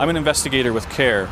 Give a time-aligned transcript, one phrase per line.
[0.00, 1.26] I'm an investigator with KARE,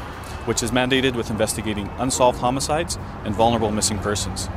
[0.44, 4.50] which is mandated with investigating unsolved homicides and vulnerable missing persons.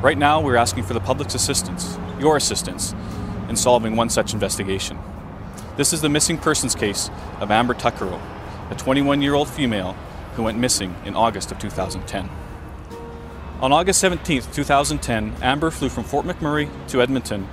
[0.00, 2.94] Right now, we're asking for the public's assistance, your assistance,
[3.48, 5.00] in solving one such investigation.
[5.76, 8.20] This is the missing persons case of Amber Tuccaro,
[8.70, 9.94] a 21 year old female
[10.36, 12.30] who went missing in August of 2010.
[13.60, 17.48] On August 17, 2010, Amber flew from Fort McMurray to Edmonton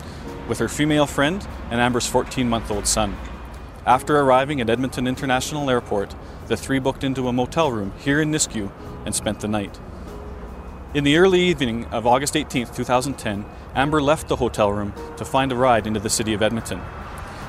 [0.48, 3.18] with her female friend and Amber's 14 month old son.
[3.88, 6.14] After arriving at Edmonton International Airport,
[6.48, 8.70] the three booked into a motel room here in Nisku
[9.05, 9.80] and spent the night.
[10.94, 15.53] In the early evening of August 18, 2010, Amber left the hotel room to find
[15.53, 16.81] a ride into the city of Edmonton.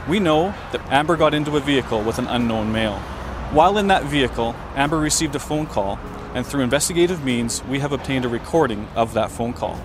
[0.08, 2.98] We know that Amber got into a vehicle with an unknown male.
[3.50, 5.98] While in that vehicle, Amber received a phone call
[6.34, 9.80] and through investigative means, we have obtained a recording of that phone call.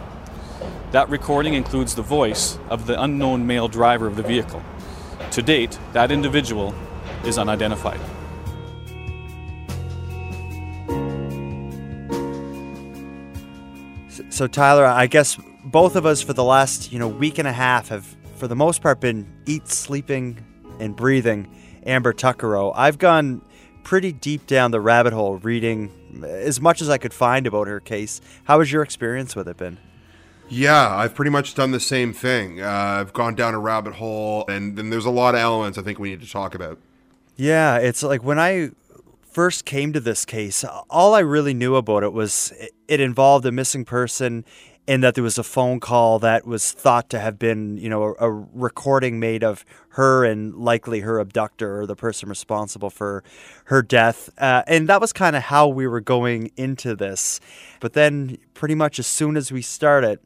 [0.91, 4.61] That recording includes the voice of the unknown male driver of the vehicle.
[5.31, 6.73] To date, that individual
[7.25, 7.99] is unidentified.
[14.29, 17.53] So, Tyler, I guess both of us for the last you know week and a
[17.53, 20.39] half have, for the most part, been eat, sleeping,
[20.79, 21.49] and breathing
[21.85, 22.73] Amber Tuccaro.
[22.75, 23.41] I've gone
[23.83, 25.91] pretty deep down the rabbit hole reading
[26.23, 28.21] as much as I could find about her case.
[28.45, 29.77] How has your experience with it been?
[30.53, 32.61] Yeah, I've pretty much done the same thing.
[32.61, 35.81] Uh, I've gone down a rabbit hole, and then there's a lot of elements I
[35.81, 36.77] think we need to talk about.
[37.35, 38.69] Yeah, it's like when I
[39.23, 42.53] first came to this case, all I really knew about it was
[42.87, 44.45] it involved a missing person
[44.87, 48.15] and that there was a phone call that was thought to have been, you know,
[48.19, 53.23] a, recording made of her and likely her abductor or the person responsible for
[53.65, 54.29] her death.
[54.37, 57.39] Uh, and that was kind of how we were going into this.
[57.79, 60.19] But then, pretty much as soon as we started,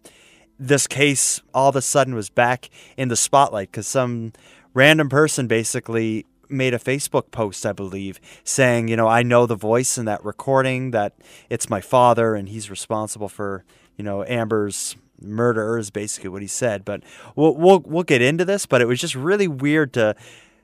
[0.59, 4.33] this case all of a sudden was back in the spotlight because some
[4.73, 9.55] random person basically made a Facebook post, I believe, saying, you know, I know the
[9.55, 11.13] voice in that recording, that
[11.49, 13.65] it's my father and he's responsible for
[13.97, 16.85] you know, Amber's murder is basically what he said.
[16.85, 17.03] But
[17.35, 18.65] we'll we'll we'll get into this.
[18.65, 20.15] But it was just really weird to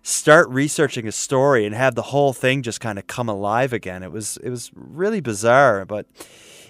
[0.03, 4.03] start researching a story and have the whole thing just kind of come alive again.
[4.03, 6.05] It was it was really bizarre, but.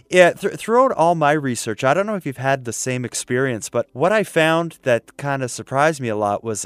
[0.09, 3.69] Yeah, th- throughout all my research, I don't know if you've had the same experience,
[3.69, 6.65] but what I found that kind of surprised me a lot was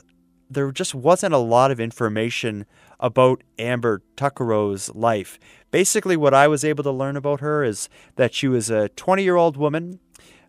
[0.50, 2.66] there just wasn't a lot of information
[3.00, 5.40] about Amber Tuccaro's life.
[5.72, 9.24] Basically, what I was able to learn about her is that she was a 20
[9.24, 10.00] year old woman,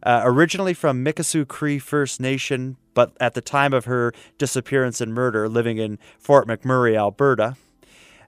[0.03, 5.13] uh, originally from Mikisew Cree First Nation, but at the time of her disappearance and
[5.15, 7.57] murder, living in Fort McMurray, Alberta.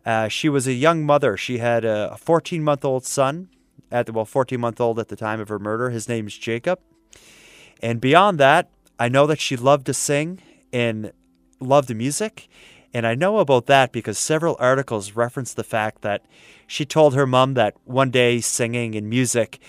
[0.05, 1.37] Uh, she was a young mother.
[1.37, 3.49] She had a 14 month old son,
[3.91, 5.91] at the, well, 14 month old at the time of her murder.
[5.91, 6.81] His name's Jacob.
[7.83, 10.41] And beyond that, I know that she loved to sing
[10.73, 11.13] and
[11.61, 12.49] loved music.
[12.93, 16.25] And I know about that because several articles reference the fact that
[16.67, 19.61] she told her mom that one day singing and music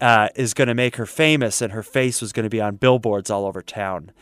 [0.00, 2.76] uh, is going to make her famous and her face was going to be on
[2.76, 4.12] billboards all over town.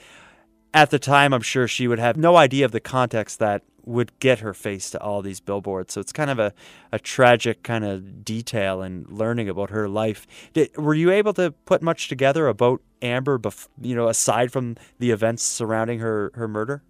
[0.76, 4.12] At the time, I'm sure she would have no idea of the context that would
[4.20, 5.94] get her face to all these billboards.
[5.94, 6.52] So it's kind of a,
[6.92, 10.26] a tragic kind of detail in learning about her life.
[10.52, 14.76] Did, were you able to put much together about Amber, bef- you know, aside from
[14.98, 16.82] the events surrounding her, her murder?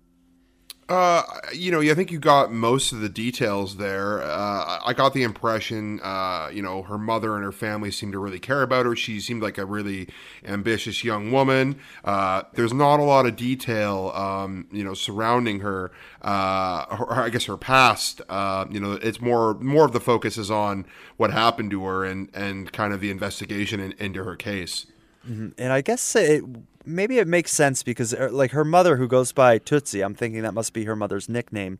[0.89, 4.23] Uh, you know, I think you got most of the details there.
[4.23, 8.21] Uh, I got the impression, uh, you know, her mother and her family seemed to
[8.21, 8.95] really care about her.
[8.95, 10.09] She seemed like a really
[10.45, 11.81] ambitious young woman.
[12.05, 15.91] Uh, there's not a lot of detail, um, you know, surrounding her.
[16.23, 18.21] Uh, her, I guess her past.
[18.29, 22.05] Uh, you know, it's more more of the focus is on what happened to her
[22.05, 24.87] and and kind of the investigation in, into her case.
[25.29, 25.49] Mm-hmm.
[25.59, 26.45] And I guess it
[26.87, 30.43] maybe it makes sense because uh, like her mother who goes by Tootsie, I'm thinking
[30.43, 31.79] that must be her mother's nickname.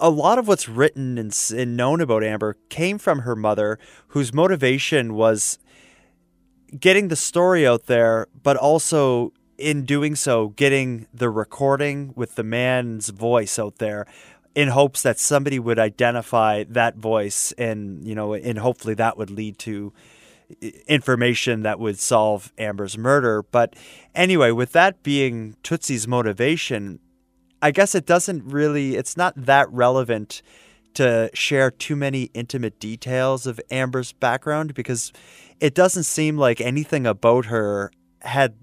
[0.00, 3.78] A lot of what's written and, and known about Amber came from her mother,
[4.08, 5.58] whose motivation was
[6.78, 12.42] getting the story out there, but also in doing so, getting the recording with the
[12.42, 14.06] man's voice out there
[14.54, 19.30] in hopes that somebody would identify that voice and, you know, and hopefully that would
[19.30, 19.92] lead to
[20.86, 23.42] information that would solve Amber's murder.
[23.42, 23.74] But
[24.14, 27.00] anyway, with that being Tootsie's motivation,
[27.62, 30.42] I guess it doesn't really, it's not that relevant
[30.94, 35.12] to share too many intimate details of Amber's background because
[35.60, 37.90] it doesn't seem like anything about her
[38.22, 38.54] had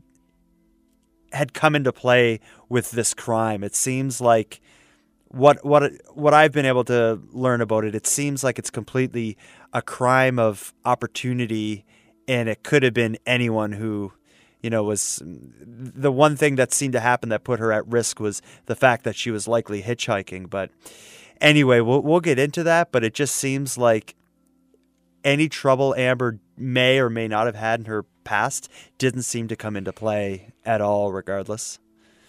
[1.33, 3.63] had come into play with this crime.
[3.63, 4.59] It seems like
[5.31, 9.37] what what what I've been able to learn about it, it seems like it's completely
[9.73, 11.85] a crime of opportunity,
[12.27, 14.11] and it could have been anyone who,
[14.61, 18.19] you know, was the one thing that seemed to happen that put her at risk
[18.19, 20.49] was the fact that she was likely hitchhiking.
[20.49, 20.69] But
[21.39, 22.91] anyway, we'll we'll get into that.
[22.91, 24.15] But it just seems like
[25.23, 29.55] any trouble Amber may or may not have had in her past didn't seem to
[29.55, 31.79] come into play at all, regardless.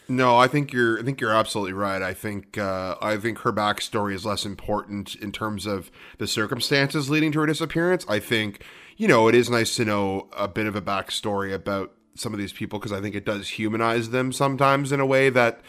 [0.09, 0.99] No, I think you're.
[0.99, 2.03] I think you're absolutely right.
[2.03, 2.59] I think.
[2.59, 7.41] Uh, I think her backstory is less important in terms of the circumstances leading to
[7.41, 8.05] her disappearance.
[8.09, 8.65] I think,
[8.97, 12.39] you know, it is nice to know a bit of a backstory about some of
[12.39, 15.61] these people because I think it does humanize them sometimes in a way that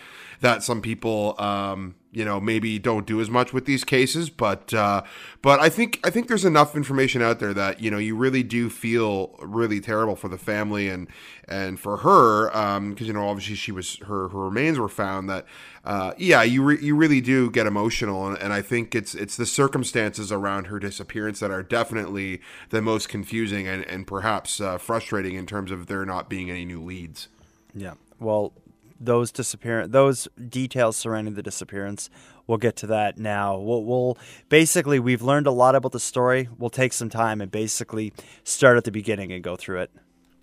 [0.42, 4.30] that some people, um, you know, maybe don't do as much with these cases.
[4.30, 5.04] But uh,
[5.42, 8.44] but I think I think there's enough information out there that you know you really
[8.44, 11.08] do feel really terrible for the family and
[11.48, 15.30] and for her because um, you know obviously she was her her remains were found
[15.30, 15.46] that
[15.84, 19.36] uh, yeah you re- you really do get emotional and, and I think it's it's
[19.36, 24.78] the circumstances around her disappearance that are definitely the most confusing and and perhaps uh,
[24.78, 27.28] frustrating in terms of there not being any new leads.
[27.74, 27.96] Yeah.
[28.20, 28.54] Well,
[29.00, 32.10] those disappearance, those details surrounding the disappearance.
[32.48, 33.58] We'll get to that now.
[33.58, 34.18] We'll, we'll,
[34.50, 36.50] basically we've learned a lot about the story.
[36.58, 38.14] We'll take some time and basically
[38.44, 39.92] start at the beginning and go through it.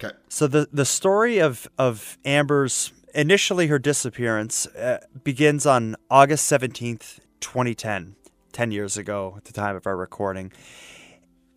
[0.03, 0.15] Okay.
[0.29, 7.21] So the the story of of Amber's initially her disappearance uh, begins on August seventeenth,
[7.41, 8.17] twenty ten.
[8.53, 10.53] 10 years ago at the time of our recording.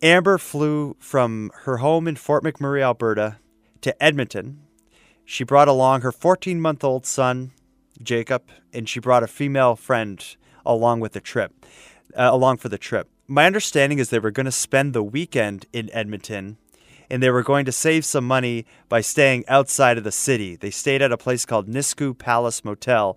[0.02, 3.38] Amber flew from her home in Fort McMurray, Alberta,
[3.80, 4.60] to Edmonton,
[5.24, 7.52] she brought along her 14 month old son,
[8.02, 8.42] Jacob,
[8.72, 10.36] and she brought a female friend
[10.66, 11.52] along with the trip,
[12.16, 13.08] uh, along for the trip.
[13.26, 16.58] My understanding is they were going to spend the weekend in Edmonton
[17.10, 20.56] and they were going to save some money by staying outside of the city.
[20.56, 23.16] They stayed at a place called Nisku Palace Motel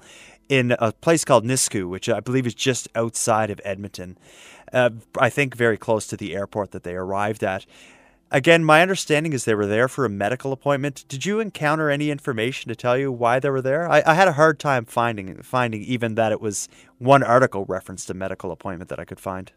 [0.50, 4.18] in a place called Nisku, which I believe is just outside of Edmonton.
[4.72, 7.66] Uh, I think very close to the airport that they arrived at.
[8.30, 11.06] Again, my understanding is they were there for a medical appointment.
[11.08, 13.90] Did you encounter any information to tell you why they were there?
[13.90, 18.10] I, I, had a hard time finding finding even that it was one article referenced
[18.10, 19.52] a medical appointment that I could find.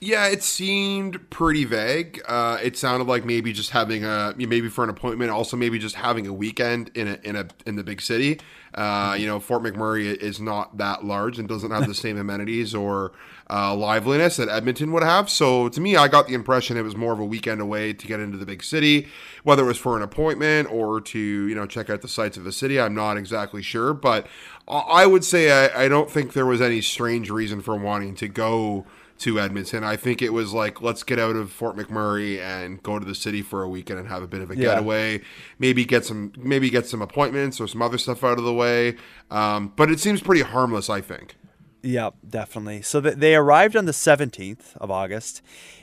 [0.00, 2.20] Yeah, it seemed pretty vague.
[2.26, 5.94] Uh, it sounded like maybe just having a maybe for an appointment, also maybe just
[5.94, 8.40] having a weekend in a in a in the big city.
[8.74, 12.74] Uh, you know, Fort McMurray is not that large and doesn't have the same amenities
[12.74, 13.12] or
[13.50, 15.28] uh, liveliness that Edmonton would have.
[15.28, 18.06] So to me, I got the impression it was more of a weekend away to
[18.06, 19.08] get into the big city,
[19.42, 22.44] whether it was for an appointment or to you know check out the sights of
[22.44, 22.80] the city.
[22.80, 24.26] I'm not exactly sure, but
[24.66, 28.28] I would say I, I don't think there was any strange reason for wanting to
[28.28, 28.86] go
[29.18, 29.84] to Edmonton.
[29.84, 33.14] I think it was like, let's get out of Fort McMurray and go to the
[33.14, 34.62] city for a weekend and have a bit of a yeah.
[34.62, 35.20] getaway.
[35.58, 38.96] Maybe get some, maybe get some appointments or some other stuff out of the way.
[39.30, 41.36] Um, but it seems pretty harmless, I think.
[41.84, 42.80] Yeah, definitely.
[42.80, 45.42] So they arrived on the 17th of August.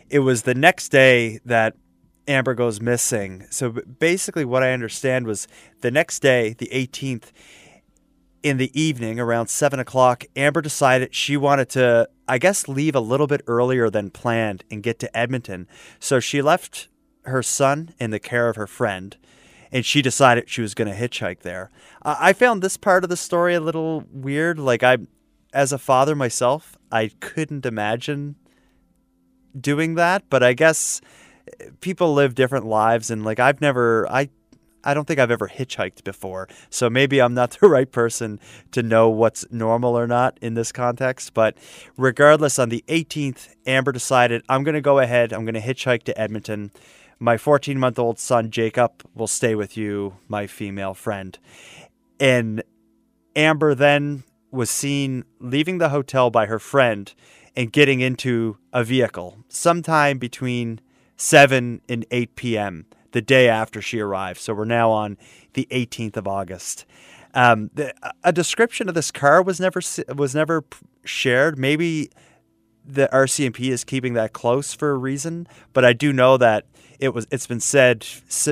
[0.09, 1.75] It was the next day that
[2.27, 3.45] Amber goes missing.
[3.51, 5.47] So basically, what I understand was
[5.81, 7.31] the next day, the 18th,
[8.41, 12.99] in the evening around seven o'clock, Amber decided she wanted to, I guess, leave a
[12.99, 15.67] little bit earlier than planned and get to Edmonton.
[15.99, 16.87] So she left
[17.25, 19.15] her son in the care of her friend
[19.71, 21.69] and she decided she was going to hitchhike there.
[22.01, 24.57] I found this part of the story a little weird.
[24.57, 24.97] Like, I,
[25.53, 28.35] as a father myself, I couldn't imagine
[29.59, 31.01] doing that, but I guess
[31.59, 34.29] eh, people live different lives and like I've never I
[34.83, 36.47] I don't think I've ever hitchhiked before.
[36.69, 38.39] So maybe I'm not the right person
[38.71, 41.33] to know what's normal or not in this context.
[41.33, 41.55] But
[41.97, 45.33] regardless, on the 18th, Amber decided I'm going to go ahead.
[45.33, 46.71] I'm going to hitchhike to Edmonton.
[47.19, 51.37] My 14 month old son, Jacob, will stay with you, my female friend.
[52.19, 52.63] And
[53.35, 57.13] Amber then was seen leaving the hotel by her friend
[57.55, 60.79] and getting into a vehicle sometime between
[61.17, 64.39] 7 and 8 p.m the day after she arrived.
[64.39, 65.17] So we're now on
[65.53, 66.85] the 18th of August.
[67.33, 67.93] Um, the,
[68.23, 69.81] a description of this car was never
[70.13, 70.65] was never
[71.05, 71.57] shared.
[71.57, 72.09] Maybe
[72.85, 76.65] the RCMP is keeping that close for a reason, but I do know that
[76.99, 77.27] it was.
[77.31, 78.05] It's been said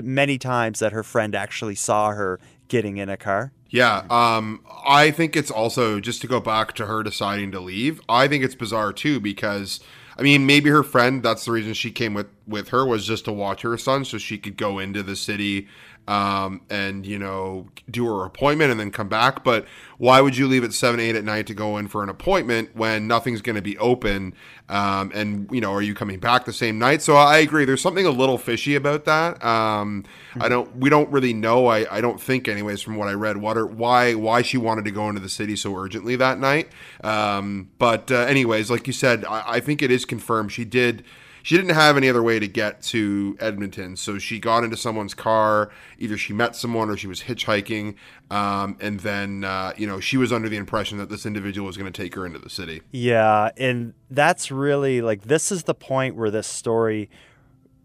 [0.03, 2.39] many times that her friend actually saw her
[2.69, 3.51] getting in a car.
[3.69, 8.01] Yeah, um, I think it's also just to go back to her deciding to leave.
[8.09, 9.79] I think it's bizarre too because
[10.17, 11.23] I mean, maybe her friend.
[11.23, 14.17] That's the reason she came with with her was just to watch her son, so
[14.17, 15.67] she could go into the city
[16.09, 19.43] um, and you know do her appointment and then come back.
[19.43, 19.65] But
[19.99, 22.75] why would you leave at seven, eight at night to go in for an appointment
[22.75, 24.33] when nothing's going to be open?
[24.69, 27.03] Um, and you know, are you coming back the same night?
[27.03, 27.63] So I agree.
[27.63, 29.43] There's something a little fishy about that.
[29.45, 30.41] Um, mm-hmm.
[30.41, 30.75] I don't.
[30.75, 31.67] We don't really know.
[31.67, 34.91] I, I don't think, anyways, from what I read, what why why she wanted to
[34.91, 36.69] go into the city so urgently that night.
[37.03, 41.03] Um, but uh, anyways, like you said, I, I think it is confirmed she did
[41.43, 45.13] she didn't have any other way to get to Edmonton, so she got into someone's
[45.13, 45.71] car.
[45.97, 47.95] Either she met someone or she was hitchhiking,
[48.29, 51.77] um, and then uh, you know she was under the impression that this individual was
[51.77, 52.81] going to take her into the city.
[52.91, 57.09] Yeah, and that's really like this is the point where this story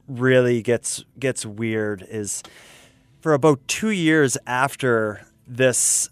[0.09, 2.07] really gets gets weird.
[2.09, 2.43] Is
[3.21, 6.11] for about two years after this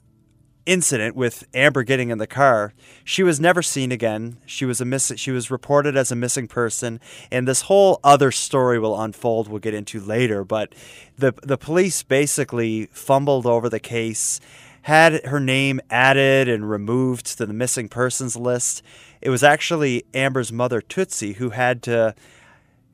[0.66, 2.72] incident with Amber getting in the car,
[3.04, 4.38] she was never seen again.
[4.46, 7.00] She was a miss- she was reported as a missing person,
[7.30, 9.48] and this whole other story will unfold.
[9.48, 10.74] We'll get into later, but
[11.16, 14.40] the the police basically fumbled over the case,
[14.82, 18.82] had her name added and removed to the missing persons list.
[19.20, 22.14] It was actually Amber's mother Tootsie who had to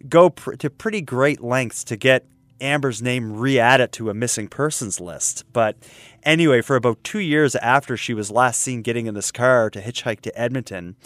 [0.09, 2.25] go pr- to pretty great lengths to get
[2.61, 5.45] Amber's name re added to a missing persons list.
[5.53, 5.77] But
[6.23, 9.81] anyway, for about two years after she was last seen getting in this car to
[9.81, 10.97] hitchhike to Edmonton,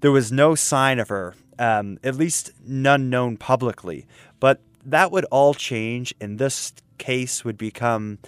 [0.00, 4.06] there was no sign of her, um, at least none known publicly.
[4.40, 8.18] But that would all change, and this case would become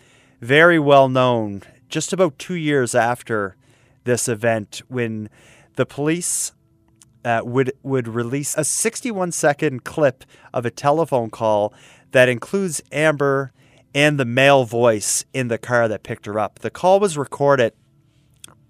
[0.40, 3.56] very well known just about two years after
[4.04, 5.28] this event when
[5.74, 6.52] the police
[7.24, 11.74] uh, would would release a 61 second clip of a telephone call
[12.12, 13.52] that includes Amber
[13.94, 16.60] and the male voice in the car that picked her up.
[16.60, 17.72] The call was recorded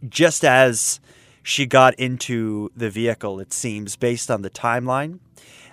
[0.08, 1.00] just as
[1.42, 5.20] she got into the vehicle, it seems, based on the timeline.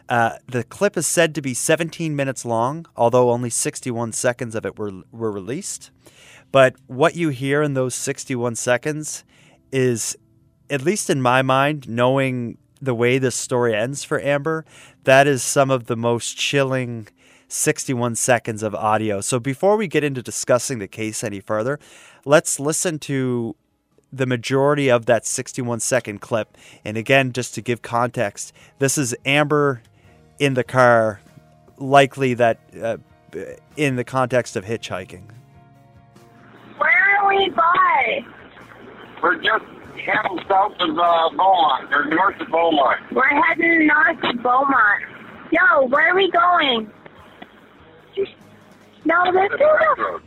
[0.09, 4.65] Uh, the clip is said to be 17 minutes long, although only 61 seconds of
[4.65, 5.91] it were, were released.
[6.51, 9.25] But what you hear in those 61 seconds
[9.71, 10.15] is,
[10.69, 14.63] at least in my mind, knowing the way this story ends for Amber,
[15.03, 17.07] that is some of the most chilling
[17.47, 19.21] 61 seconds of audio.
[19.21, 21.79] So before we get into discussing the case any further,
[22.25, 23.55] let's listen to
[24.11, 26.57] the majority of that 61 second clip.
[26.85, 29.81] And again, just to give context, this is Amber
[30.39, 31.21] in the car,
[31.77, 32.97] likely that uh,
[33.75, 35.23] in the context of hitchhiking.
[36.77, 38.25] Where are we by?
[39.21, 39.65] We're just
[39.97, 42.99] heading south of uh, Beaumont, or north of Beaumont.
[43.11, 45.03] We're heading north of Beaumont.
[45.51, 46.91] Yo, where are we going?
[49.05, 50.19] No, this is a.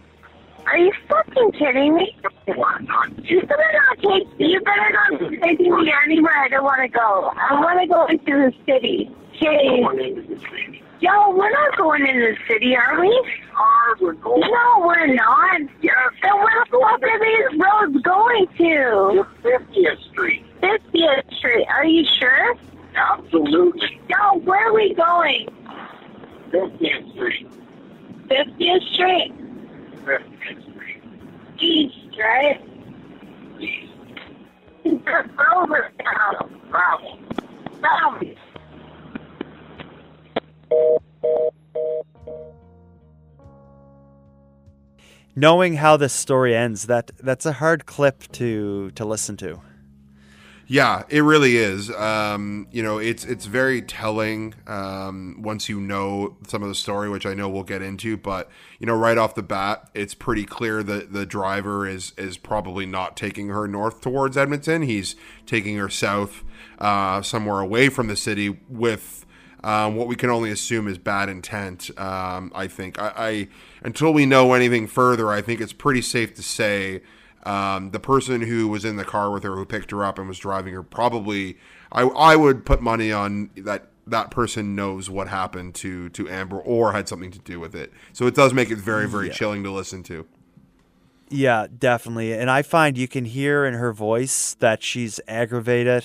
[0.66, 2.16] Are you fucking kidding me?
[2.46, 4.28] You better not take.
[4.38, 7.32] You better not taking me anywhere I don't want to go.
[7.36, 9.10] I want to go into the city.
[9.40, 10.80] Jeez.
[11.00, 13.08] Yo, we're not going into the city, are we?
[13.56, 14.40] Are we're going?
[14.40, 15.62] No, we're not.
[15.80, 15.94] Yes.
[16.22, 19.26] Then where, what are these roads going to?
[19.42, 20.44] 50th Street.
[20.62, 21.66] 50th Street.
[21.68, 22.54] Are you sure?
[22.94, 24.00] Absolutely.
[24.08, 25.48] Yo, where are we going?
[26.50, 27.48] 50th Street.
[28.30, 29.32] 50th Street.
[30.04, 31.02] 50th Street.
[31.60, 32.60] East, right?
[33.58, 33.92] East.
[35.56, 36.60] Over down.
[36.70, 37.18] Bravo.
[37.82, 38.36] Down.
[45.34, 49.60] Knowing how this story ends, that that's a hard clip to to listen to.
[50.70, 51.90] Yeah, it really is.
[51.90, 57.10] Um, you know, it's it's very telling um, once you know some of the story,
[57.10, 58.16] which I know we'll get into.
[58.16, 58.48] But
[58.78, 62.86] you know, right off the bat, it's pretty clear that the driver is is probably
[62.86, 64.82] not taking her north towards Edmonton.
[64.82, 66.44] He's taking her south,
[66.78, 69.26] uh, somewhere away from the city, with
[69.64, 71.90] um, what we can only assume is bad intent.
[71.98, 72.96] Um, I think.
[72.96, 73.48] I, I
[73.82, 77.02] until we know anything further, I think it's pretty safe to say
[77.44, 80.28] um, the person who was in the car with her, who picked her up and
[80.28, 81.58] was driving her, probably
[81.92, 86.58] I I would put money on that that person knows what happened to to Amber
[86.58, 87.92] or had something to do with it.
[88.12, 89.32] So it does make it very very yeah.
[89.32, 90.26] chilling to listen to.
[91.32, 92.32] Yeah, definitely.
[92.32, 96.04] And I find you can hear in her voice that she's aggravated.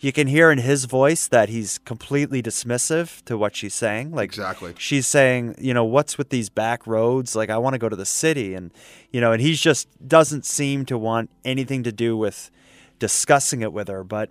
[0.00, 4.12] You can hear in his voice that he's completely dismissive to what she's saying.
[4.12, 4.74] Like Exactly.
[4.76, 7.34] She's saying, you know, what's with these back roads?
[7.34, 8.70] Like I want to go to the city and
[9.10, 12.50] you know, and he just doesn't seem to want anything to do with
[12.98, 14.04] discussing it with her.
[14.04, 14.28] But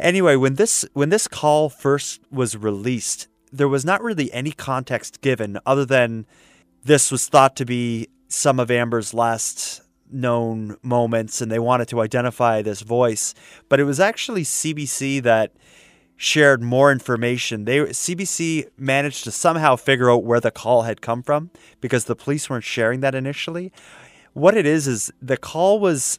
[0.00, 5.20] anyway, when this when this call first was released, there was not really any context
[5.20, 6.26] given other than
[6.82, 9.82] this was thought to be some of Amber's last
[10.14, 13.34] known moments and they wanted to identify this voice.
[13.68, 15.52] But it was actually CBC that
[16.16, 17.64] shared more information.
[17.64, 22.16] They CBC managed to somehow figure out where the call had come from because the
[22.16, 23.72] police weren't sharing that initially.
[24.32, 26.18] What it is is the call was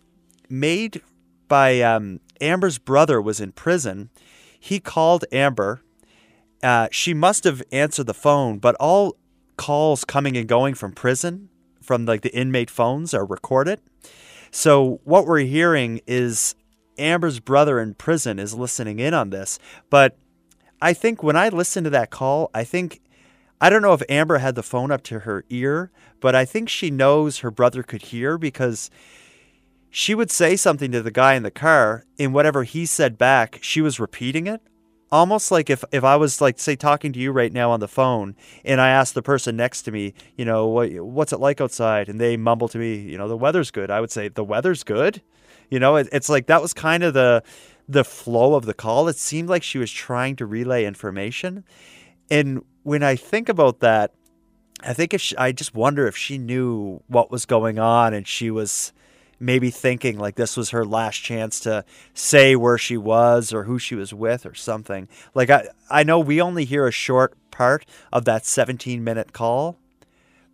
[0.49, 1.01] made
[1.47, 4.09] by um, Amber's brother was in prison.
[4.59, 5.81] He called Amber.
[6.63, 9.15] Uh, she must have answered the phone, but all
[9.57, 11.49] calls coming and going from prison,
[11.85, 13.79] from like the inmate phones, are recorded.
[14.51, 16.55] So what we're hearing is
[16.97, 19.59] Amber's brother in prison is listening in on this.
[19.89, 20.17] But
[20.81, 23.01] I think when I listened to that call, I think
[23.61, 26.69] I don't know if Amber had the phone up to her ear, but I think
[26.69, 28.89] she knows her brother could hear because
[29.89, 33.59] she would say something to the guy in the car, and whatever he said back,
[33.61, 34.61] she was repeating it.
[35.15, 37.87] Almost like if, if I was like say talking to you right now on the
[37.87, 41.61] phone and I asked the person next to me, you know, what what's it like
[41.61, 43.89] outside and they mumble to me, you know, the weather's good.
[43.89, 45.21] I would say the weather's good.
[45.69, 47.43] You know, it, it's like that was kind of the
[47.87, 49.07] the flow of the call.
[49.07, 51.63] It seemed like she was trying to relay information.
[52.29, 54.11] And when I think about that,
[54.81, 58.27] I think if she, I just wonder if she knew what was going on and
[58.27, 58.91] she was
[59.39, 63.79] maybe thinking like this was her last chance to say where she was or who
[63.79, 65.07] she was with or something.
[65.33, 69.77] Like I I know we only hear a short part of that 17 minute call,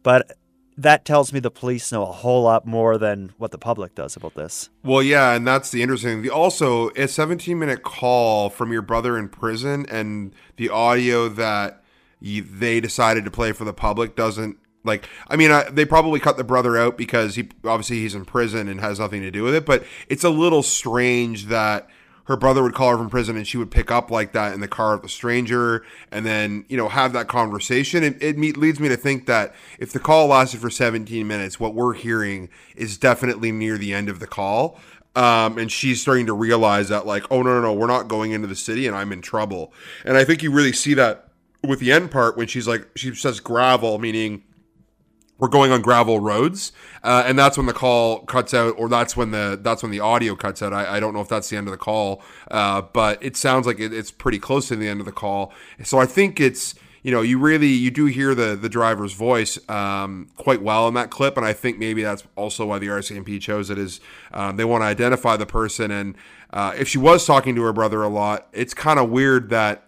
[0.03, 0.37] but
[0.77, 4.15] that tells me the police know a whole lot more than what the public does
[4.15, 4.69] about this.
[4.83, 6.21] Well, yeah, and that's the interesting.
[6.21, 11.83] The also a 17 minute call from your brother in prison, and the audio that
[12.21, 15.07] they decided to play for the public doesn't like.
[15.27, 18.67] I mean, I, they probably cut the brother out because he obviously he's in prison
[18.67, 19.65] and has nothing to do with it.
[19.65, 21.89] But it's a little strange that
[22.25, 24.61] her brother would call her from prison and she would pick up like that in
[24.61, 28.53] the car of a stranger and then you know have that conversation it, it me-
[28.53, 32.49] leads me to think that if the call lasted for 17 minutes what we're hearing
[32.75, 34.79] is definitely near the end of the call
[35.13, 38.31] um, and she's starting to realize that like oh no no no we're not going
[38.31, 39.73] into the city and i'm in trouble
[40.05, 41.27] and i think you really see that
[41.63, 44.43] with the end part when she's like she says gravel meaning
[45.41, 46.71] we're going on gravel roads,
[47.03, 49.99] uh, and that's when the call cuts out, or that's when the that's when the
[49.99, 50.71] audio cuts out.
[50.71, 52.21] I, I don't know if that's the end of the call,
[52.51, 55.51] uh, but it sounds like it, it's pretty close to the end of the call.
[55.83, 59.57] So I think it's you know you really you do hear the the driver's voice
[59.67, 63.41] um, quite well in that clip, and I think maybe that's also why the RCMP
[63.41, 63.99] chose it is
[64.35, 66.15] um, they want to identify the person, and
[66.51, 69.87] uh, if she was talking to her brother a lot, it's kind of weird that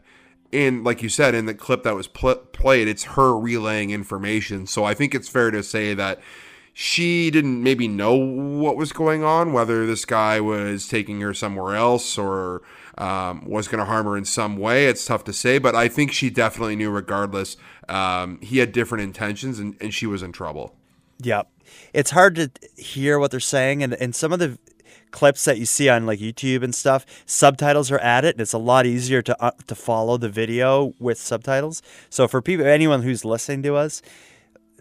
[0.53, 4.67] in like you said in the clip that was pl- played it's her relaying information.
[4.67, 6.19] So i think it's fair to say that
[6.73, 11.75] she didn't maybe know what was going on whether this guy was taking her somewhere
[11.75, 12.61] else or
[12.97, 14.85] um, was going to harm her in some way.
[14.87, 17.57] It's tough to say but i think she definitely knew regardless.
[17.89, 20.75] Um, he had different intentions and, and she was in trouble.
[21.19, 21.43] Yeah
[21.93, 24.57] it's hard to hear what they're saying and, and some of the
[25.13, 28.57] clips that you see on like YouTube and stuff, subtitles are added, and it's a
[28.57, 31.81] lot easier to uh, to follow the video with subtitles.
[32.09, 34.01] So for people, anyone who's listening to us,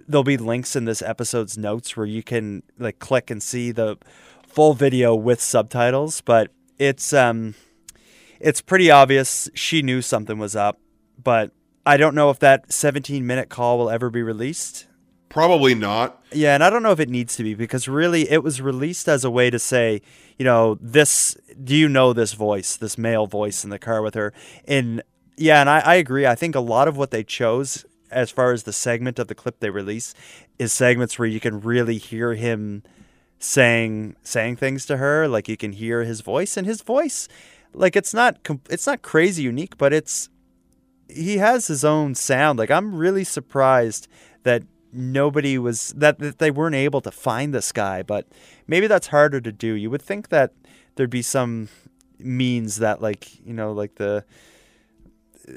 [0.08, 3.98] there'll be links in this episode's notes where you can like click and see the
[4.44, 6.20] full video with subtitles.
[6.22, 7.54] But it's um,
[8.40, 10.80] it's pretty obvious she knew something was up,
[11.22, 11.52] but
[11.84, 14.86] I don't know if that 17 minute call will ever be released.
[15.32, 16.22] Probably not.
[16.30, 19.08] Yeah, and I don't know if it needs to be because really it was released
[19.08, 20.02] as a way to say,
[20.38, 24.12] you know, this do you know this voice, this male voice in the car with
[24.14, 24.34] her?
[24.66, 25.02] And
[25.38, 26.26] yeah, and I, I agree.
[26.26, 29.34] I think a lot of what they chose as far as the segment of the
[29.34, 30.12] clip they release
[30.58, 32.82] is segments where you can really hear him
[33.38, 37.26] saying saying things to her like you can hear his voice and his voice
[37.72, 38.38] like it's not
[38.70, 40.28] it's not crazy unique but it's
[41.08, 44.06] he has his own sound like i'm really surprised
[44.44, 44.62] that
[44.92, 48.26] nobody was that, that they weren't able to find this guy but
[48.66, 49.74] maybe that's harder to do.
[49.74, 50.52] You would think that
[50.94, 51.68] there'd be some
[52.18, 54.24] means that like you know like the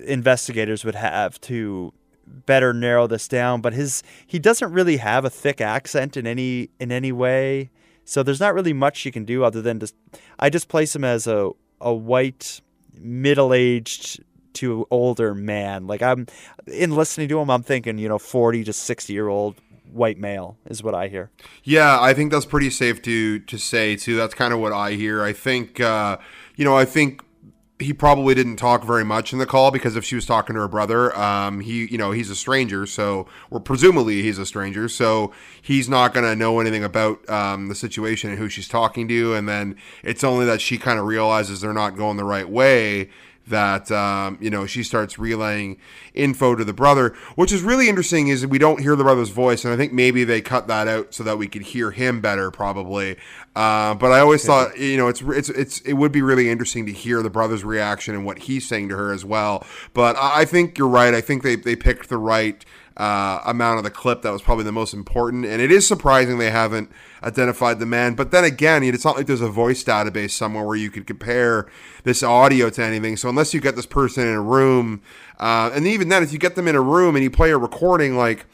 [0.08, 1.94] investigators would have to
[2.26, 6.70] better narrow this down but his he doesn't really have a thick accent in any
[6.80, 7.70] in any way.
[8.08, 9.96] So there's not really much you can do other than just
[10.40, 12.62] i just place him as a a white
[12.98, 14.24] middle-aged
[14.56, 15.88] to older man.
[15.88, 16.28] Like I'm
[16.68, 19.56] in listening to him, I'm thinking, you know, 40 to 60 year old
[19.92, 21.32] white male is what I hear.
[21.64, 24.16] Yeah, I think that's pretty safe to to say too.
[24.16, 25.24] That's kind of what I hear.
[25.24, 26.18] I think uh,
[26.56, 27.22] you know, I think
[27.78, 30.62] he probably didn't talk very much in the call because if she was talking to
[30.62, 34.88] her brother, um, he, you know, he's a stranger, so or presumably he's a stranger,
[34.88, 39.08] so he's not going to know anything about um, the situation and who she's talking
[39.10, 39.34] to.
[39.34, 43.10] And then it's only that she kind of realizes they're not going the right way
[43.48, 45.78] that um, you know she starts relaying
[46.14, 49.64] info to the brother which is really interesting is we don't hear the brother's voice
[49.64, 52.52] and i think maybe they cut that out so that we could hear him better
[52.52, 53.18] probably.
[53.56, 56.86] Uh, but i always thought you know it's, it's it's it would be really interesting
[56.86, 59.66] to hear the brother's reaction and what he's saying to her as well.
[59.94, 61.14] But i, I think you're right.
[61.14, 62.64] I think they, they picked the right
[62.98, 65.46] uh, amount of the clip that was probably the most important.
[65.46, 66.90] And it is surprising they haven't
[67.24, 68.16] identified the man.
[68.16, 71.68] But then again, it's not like there's a voice database somewhere where you could compare
[72.04, 73.18] this audio to anything.
[73.18, 75.02] So unless you get this person in a room,
[75.40, 77.58] uh, and even then, if you get them in a room and you play a
[77.58, 78.46] recording, like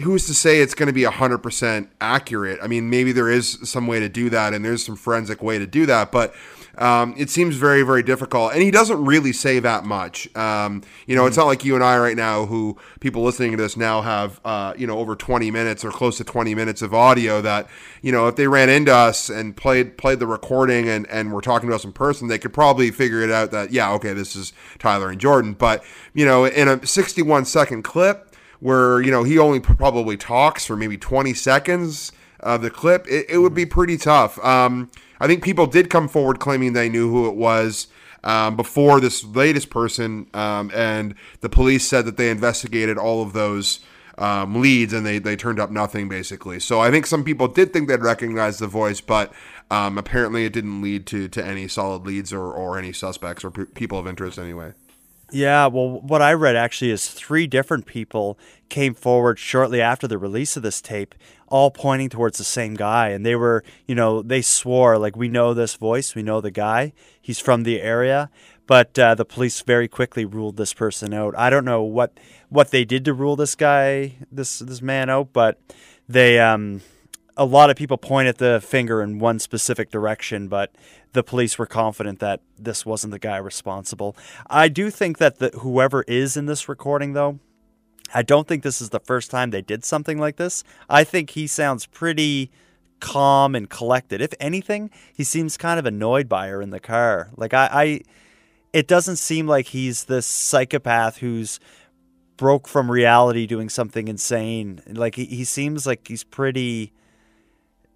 [0.00, 2.58] who's to say it's going to be 100% accurate?
[2.62, 5.58] I mean, maybe there is some way to do that, and there's some forensic way
[5.58, 6.34] to do that, but
[6.80, 8.54] um, it seems very, very difficult.
[8.54, 10.34] And he doesn't really say that much.
[10.34, 11.28] Um, you know, mm-hmm.
[11.28, 14.40] it's not like you and I right now, who people listening to this now have,
[14.44, 17.68] uh, you know, over 20 minutes or close to 20 minutes of audio that,
[18.00, 21.42] you know, if they ran into us and played played the recording and, and were
[21.42, 24.34] talking to us in person, they could probably figure it out that, yeah, okay, this
[24.34, 25.52] is Tyler and Jordan.
[25.52, 30.64] But, you know, in a 61 second clip where, you know, he only probably talks
[30.64, 34.42] for maybe 20 seconds of the clip, it, it would be pretty tough.
[34.44, 37.88] Um, I think people did come forward claiming they knew who it was.
[38.22, 43.32] Um, before this latest person, um, and the police said that they investigated all of
[43.32, 43.80] those
[44.18, 46.60] um, leads and they, they turned up nothing basically.
[46.60, 49.32] So I think some people did think they'd recognize the voice, but
[49.70, 53.50] um, apparently it didn't lead to, to any solid leads or, or any suspects or
[53.50, 54.74] p- people of interest anyway.
[55.32, 58.38] Yeah, well, what I read actually is three different people
[58.68, 61.14] came forward shortly after the release of this tape,
[61.48, 63.08] all pointing towards the same guy.
[63.08, 66.50] And they were, you know, they swore, like, we know this voice, we know the
[66.50, 68.30] guy, he's from the area.
[68.66, 71.34] But uh, the police very quickly ruled this person out.
[71.36, 72.18] I don't know what
[72.50, 75.58] what they did to rule this guy, this this man out, but
[76.08, 76.80] they um,
[77.36, 80.72] a lot of people point at the finger in one specific direction, but
[81.12, 84.16] the police were confident that this wasn't the guy responsible.
[84.48, 87.40] I do think that the, whoever is in this recording, though,
[88.14, 90.64] I don't think this is the first time they did something like this.
[90.88, 92.50] I think he sounds pretty
[93.00, 94.20] calm and collected.
[94.20, 97.30] If anything, he seems kind of annoyed by her in the car.
[97.36, 98.00] Like I, I
[98.72, 101.58] it doesn't seem like he's this psychopath who's
[102.36, 104.80] broke from reality doing something insane.
[104.86, 106.92] Like he, he seems like he's pretty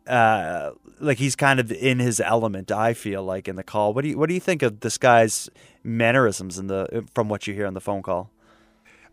[0.07, 2.71] uh, like he's kind of in his element.
[2.71, 3.95] I feel like in the call.
[3.95, 5.49] What do you what do you think of this guy's
[5.83, 8.31] mannerisms in the from what you hear on the phone call?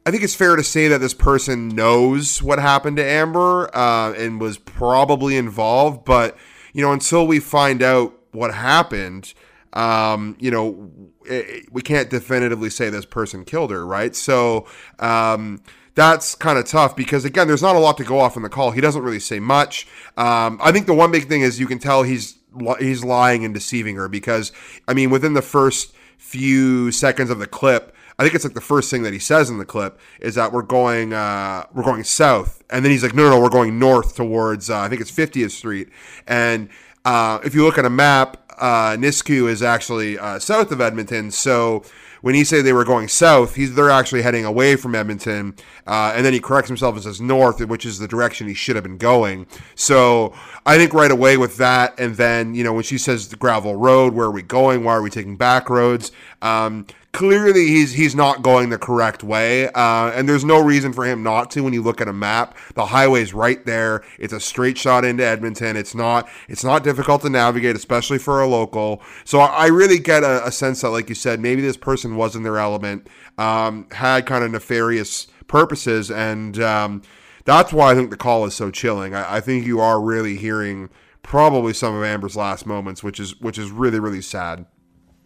[0.05, 4.13] I think it's fair to say that this person knows what happened to Amber uh,
[4.13, 6.35] and was probably involved, but
[6.73, 9.33] you know, until we find out what happened,
[9.73, 10.91] um, you know,
[11.25, 14.15] it, we can't definitively say this person killed her, right?
[14.15, 14.65] So.
[14.99, 15.61] Um,
[15.95, 18.49] that's kind of tough because again, there's not a lot to go off in the
[18.49, 18.71] call.
[18.71, 19.87] He doesn't really say much.
[20.17, 22.37] Um, I think the one big thing is you can tell he's
[22.79, 24.51] he's lying and deceiving her because
[24.87, 27.95] I mean, within the first few seconds of the clip.
[28.19, 30.51] I think it's like the first thing that he says in the clip is that
[30.51, 33.79] we're going uh, we're going south, and then he's like, no, no, no we're going
[33.79, 35.89] north towards uh, I think it's 50th Street,
[36.27, 36.69] and
[37.03, 41.31] uh, if you look at a map, uh, Nisku is actually uh, south of Edmonton,
[41.31, 41.83] so
[42.21, 45.55] when he said they were going south, he's they're actually heading away from Edmonton,
[45.85, 48.75] uh, and then he corrects himself and says north, which is the direction he should
[48.75, 49.47] have been going.
[49.75, 50.33] So
[50.65, 53.75] I think right away with that, and then you know when she says the gravel
[53.75, 54.83] road, where are we going?
[54.83, 56.11] Why are we taking back roads?
[56.41, 61.05] Um, clearly he's he's not going the correct way, uh, and there's no reason for
[61.05, 61.61] him not to.
[61.61, 64.03] When you look at a map, the highway's right there.
[64.19, 65.75] It's a straight shot into Edmonton.
[65.75, 69.01] It's not it's not difficult to navigate, especially for a local.
[69.25, 72.35] So I really get a, a sense that, like you said, maybe this person was
[72.35, 77.01] in their element, um, had kind of nefarious purposes, and um,
[77.45, 79.13] that's why I think the call is so chilling.
[79.13, 80.89] I, I think you are really hearing
[81.23, 84.65] probably some of Amber's last moments, which is which is really really sad.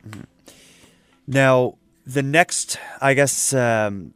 [0.07, 0.21] Mm-hmm.
[1.27, 4.13] Now, the next, I guess, um,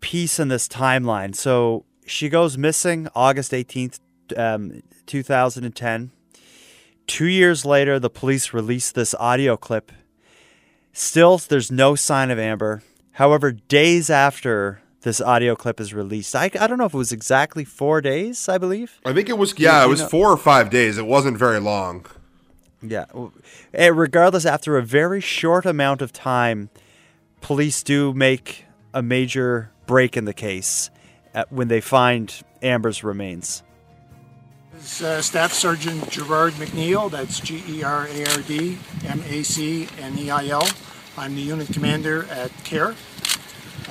[0.00, 1.34] piece in this timeline.
[1.34, 4.00] So she goes missing August 18th,
[4.36, 6.10] um, 2010.
[7.06, 9.90] Two years later, the police release this audio clip.
[10.92, 12.82] Still, there's no sign of Amber.
[13.12, 17.12] However, days after this audio clip is released, I, I don't know if it was
[17.12, 19.00] exactly four days, I believe.
[19.04, 20.98] I think it was, yeah, it was four or five days.
[20.98, 22.06] It wasn't very long.
[22.82, 23.06] Yeah.
[23.72, 26.70] Regardless, after a very short amount of time,
[27.40, 28.64] police do make
[28.94, 30.90] a major break in the case
[31.50, 33.62] when they find Amber's remains.
[35.02, 39.86] Uh, Staff Sergeant Gerard McNeil, that's G E R A R D M A C
[39.98, 40.66] N E I L.
[41.18, 42.94] I'm the unit commander at KARE.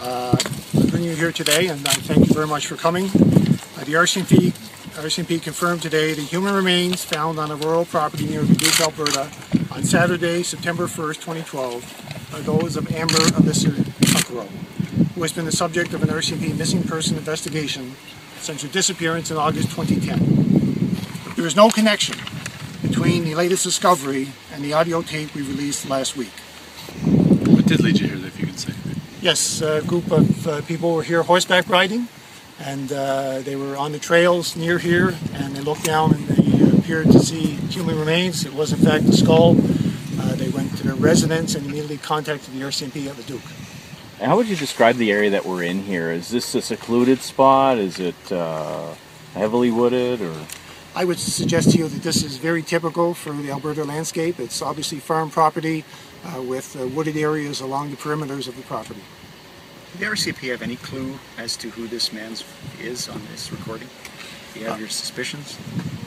[0.01, 3.05] Uh, I bring you here today, and I thank you very much for coming.
[3.05, 4.53] Uh, the RCMP
[4.99, 9.31] RCMP confirmed today the human remains found on a rural property near Dubuque, Alberta
[9.71, 14.45] on Saturday, September 1st, 2012 are those of Amber Alyssa Tuccaro,
[15.15, 17.95] who has been the subject of an RCMP missing person investigation
[18.39, 21.35] since her disappearance in August 2010.
[21.37, 22.17] There is no connection
[22.81, 26.37] between the latest discovery and the audio tape we released last week.
[27.47, 28.73] What did lead you here, if you can say?
[29.21, 32.09] Yes, a group of uh, people were here horseback riding,
[32.59, 36.77] and uh, they were on the trails near here, and they looked down and they
[36.77, 38.45] appeared to see human remains.
[38.45, 39.55] It was in fact a skull.
[40.19, 43.41] Uh, they went to their residence and immediately contacted the RCMP at Leduc.
[44.19, 46.11] How would you describe the area that we're in here?
[46.11, 47.77] Is this a secluded spot?
[47.77, 48.93] Is it uh,
[49.33, 50.35] heavily wooded, or?
[50.93, 54.39] I would suggest to you that this is very typical for the Alberta landscape.
[54.39, 55.85] It's obviously farm property
[56.25, 59.01] uh, with uh, wooded areas along the perimeters of the property.
[59.91, 62.33] Did the RCP have any clue as to who this man
[62.79, 63.87] is on this recording?
[64.53, 65.57] Do you have your suspicions?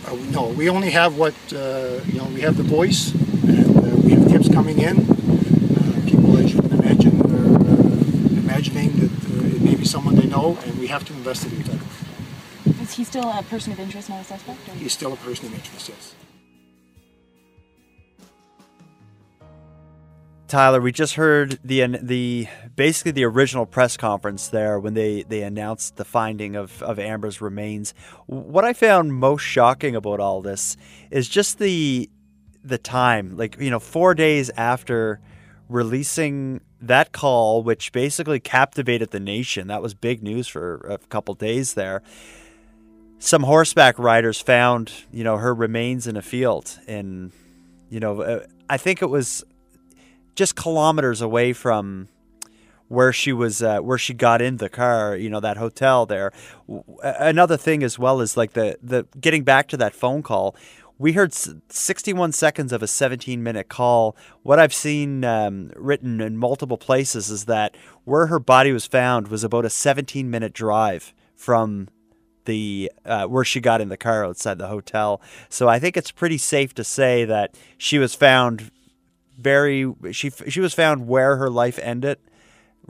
[0.06, 3.12] Uh, no, we only have what, uh, you know, we have the voice
[3.44, 4.98] and uh, we have tips coming in.
[4.98, 10.16] Uh, people, as you can imagine, are uh, imagining that uh, it may be someone
[10.16, 12.80] they know and we have to investigate that.
[12.80, 14.68] Is he still a person of interest, not a suspect?
[14.68, 14.74] Or?
[14.74, 16.14] He's still a person of interest, yes.
[20.52, 22.46] Tyler, we just heard the the
[22.82, 27.40] basically the original press conference there when they, they announced the finding of, of Amber's
[27.40, 27.94] remains.
[28.26, 30.76] What I found most shocking about all this
[31.08, 32.10] is just the
[32.64, 35.20] the time, like you know, four days after
[35.68, 39.68] releasing that call, which basically captivated the nation.
[39.68, 42.02] That was big news for a couple days there.
[43.20, 47.30] Some horseback riders found, you know, her remains in a field, and
[47.90, 49.44] you know, uh, I think it was
[50.34, 52.08] just kilometers away from
[52.92, 56.30] where she was uh, where she got in the car you know that hotel there.
[57.02, 60.54] Another thing as well is like the the getting back to that phone call
[60.98, 64.14] we heard 61 seconds of a 17 minute call.
[64.42, 67.74] What i've seen um, written in multiple places is that
[68.04, 71.88] where her body was found was about a 17 minute drive from
[72.44, 75.20] the uh, where she got in the car outside the hotel.
[75.48, 78.70] So i think it's pretty safe to say that she was found
[79.38, 82.18] very she she was found where her life ended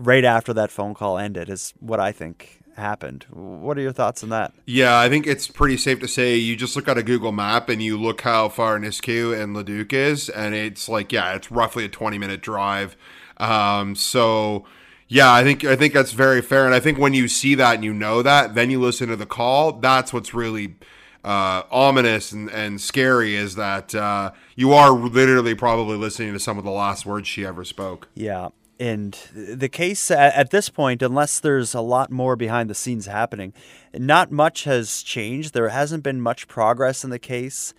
[0.02, 3.26] right after that phone call ended is what I think happened.
[3.30, 4.52] What are your thoughts on that?
[4.66, 7.68] Yeah, I think it's pretty safe to say you just look at a Google map
[7.68, 11.84] and you look how far Nisku and Leduc is, and it's like yeah, it's roughly
[11.84, 12.96] a twenty minute drive.
[13.38, 14.64] Um, so
[15.08, 17.76] yeah, I think I think that's very fair, and I think when you see that
[17.76, 19.72] and you know that, then you listen to the call.
[19.72, 20.76] That's what's really
[21.24, 26.58] uh, ominous and, and scary is that uh, you are literally probably listening to some
[26.58, 28.08] of the last words she ever spoke.
[28.14, 28.48] Yeah.
[28.80, 33.52] And the case at this point, unless there's a lot more behind the scenes happening,
[33.94, 35.54] not much has changed.
[35.54, 37.74] There hasn't been much progress in the case.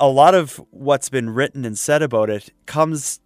[0.00, 3.20] A lot of what's been written and said about it comes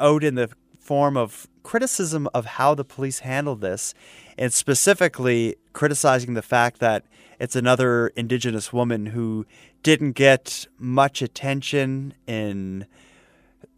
[0.00, 3.94] out in the form of criticism of how the police handled this,
[4.38, 7.04] and specifically criticizing the fact that
[7.38, 9.46] it's another Indigenous woman who
[9.82, 12.86] didn't get much attention and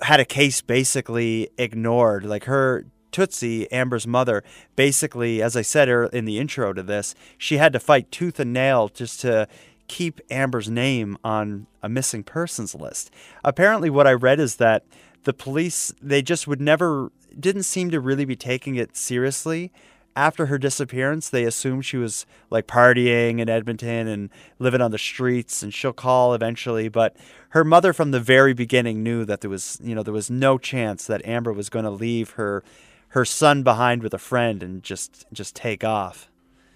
[0.03, 2.25] had a case basically ignored.
[2.25, 4.45] Like her Tootsie, Amber's mother,
[4.77, 8.53] basically, as I said in the intro to this, she had to fight tooth and
[8.53, 9.49] nail just to
[9.89, 13.11] keep Amber's name on a missing persons list.
[13.43, 14.85] Apparently, what I read is that
[15.25, 19.73] the police, they just would never, didn't seem to really be taking it seriously
[20.17, 24.99] after her disappearance, they assumed she was like partying in Edmonton and living on the
[24.99, 26.89] streets, and she'll call eventually.
[26.89, 27.17] But
[27.51, 30.59] her mother, from the very beginning, knew that there was, you know, there was no
[30.59, 32.63] chance that Amber was going to leave her
[33.11, 36.29] her son behind with a friend and just just take off.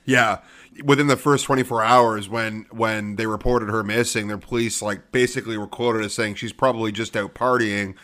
[0.07, 0.41] Yeah,
[0.85, 5.57] within the first 24 hours, when when they reported her missing, the police like basically
[5.57, 7.95] were quoted as saying she's probably just out partying.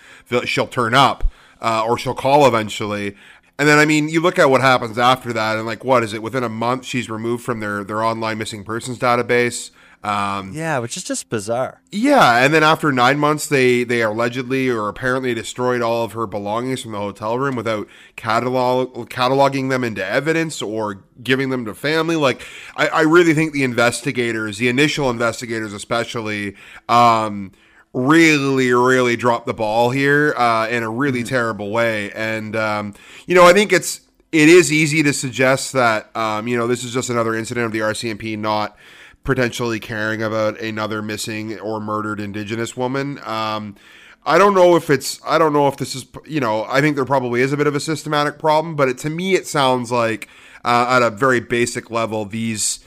[0.45, 1.31] She'll turn up.
[1.63, 3.15] Uh, or she'll call eventually.
[3.61, 6.15] And then I mean, you look at what happens after that, and like, what is
[6.15, 6.23] it?
[6.23, 9.71] Within a month, she's removed from their their online missing persons database.
[10.03, 11.83] Um, yeah, which is just bizarre.
[11.93, 16.27] Yeah, and then after nine months, they they allegedly or apparently destroyed all of her
[16.27, 21.75] belongings from the hotel room without catalog cataloging them into evidence or giving them to
[21.75, 22.17] family.
[22.17, 22.41] Like,
[22.77, 26.57] I, I really think the investigators, the initial investigators especially,
[26.89, 27.53] um,
[27.93, 31.29] really, really dropped the ball here uh, in a really mm-hmm.
[31.29, 32.11] terrible way.
[32.13, 32.95] And um,
[33.27, 34.01] you know, I think it's
[34.33, 37.73] it is easy to suggest that um, you know this is just another incident of
[37.73, 38.77] the RCMP not
[39.25, 43.19] potentially caring about another missing or murdered Indigenous woman.
[43.25, 43.77] Um,
[44.25, 46.97] I don't know if it's I don't know if this is you know I think
[46.97, 49.91] there probably is a bit of a systematic problem, but it, to me it sounds
[49.91, 50.29] like
[50.65, 52.81] uh, at a very basic level these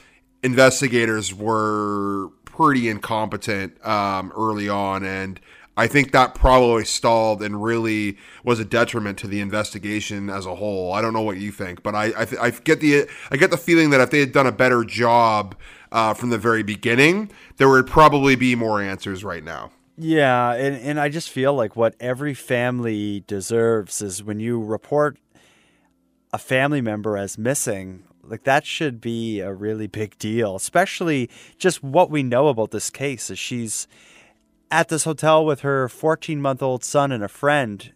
[0.44, 5.40] investigators were pretty incompetent um, early on, and
[5.76, 10.56] I think that probably stalled and really was a detriment to the investigation as a
[10.56, 10.94] whole.
[10.94, 13.52] I don't know what you think, but I I, th- I get the I get
[13.52, 15.56] the feeling that if they had done a better job
[15.92, 19.72] uh, from the very beginning, there would probably be more answers right now.
[19.98, 25.18] Yeah, and, and I just feel like what every family deserves is when you report
[26.32, 31.84] a family member as missing, like that should be a really big deal, especially just
[31.84, 33.88] what we know about this case is she's
[34.72, 37.94] at this hotel with her 14 month old son and a friend.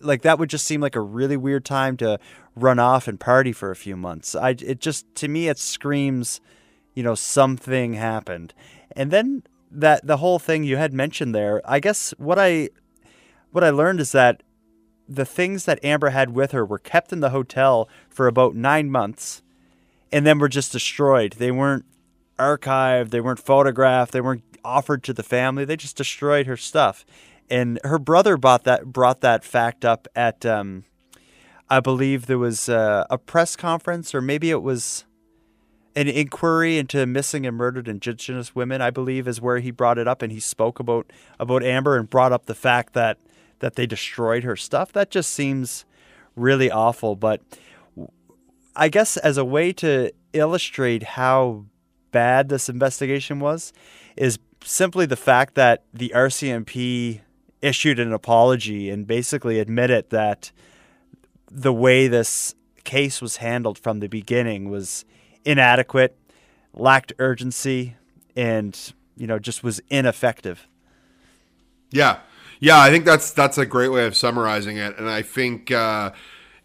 [0.00, 2.18] Like that would just seem like a really weird time to
[2.54, 4.34] run off and party for a few months.
[4.34, 6.40] I it just to me it screams,
[6.94, 8.54] you know, something happened.
[8.92, 12.70] And then that the whole thing you had mentioned there, I guess what I
[13.52, 14.42] what I learned is that
[15.08, 18.90] the things that Amber had with her were kept in the hotel for about 9
[18.90, 19.42] months
[20.12, 21.34] and then were just destroyed.
[21.34, 21.84] They weren't
[22.38, 25.64] archived, they weren't photographed, they weren't offered to the family.
[25.64, 27.06] They just destroyed her stuff.
[27.48, 30.84] And her brother bought that brought that fact up at um,
[31.70, 35.04] I believe there was a, a press conference or maybe it was
[35.94, 40.06] an inquiry into missing and murdered indigenous women i believe is where he brought it
[40.06, 43.16] up and he spoke about about amber and brought up the fact that
[43.60, 45.86] that they destroyed her stuff that just seems
[46.36, 47.40] really awful but
[48.76, 51.64] i guess as a way to illustrate how
[52.12, 53.72] bad this investigation was
[54.16, 57.20] is simply the fact that the rcmp
[57.62, 60.52] issued an apology and basically admitted that
[61.50, 65.04] the way this case was handled from the beginning was
[65.44, 66.16] inadequate,
[66.74, 67.96] lacked urgency,
[68.34, 70.68] and you know just was ineffective.
[71.90, 72.20] Yeah,
[72.60, 75.70] yeah, I think that's that's a great way of summarizing it, and I think.
[75.70, 76.12] Uh,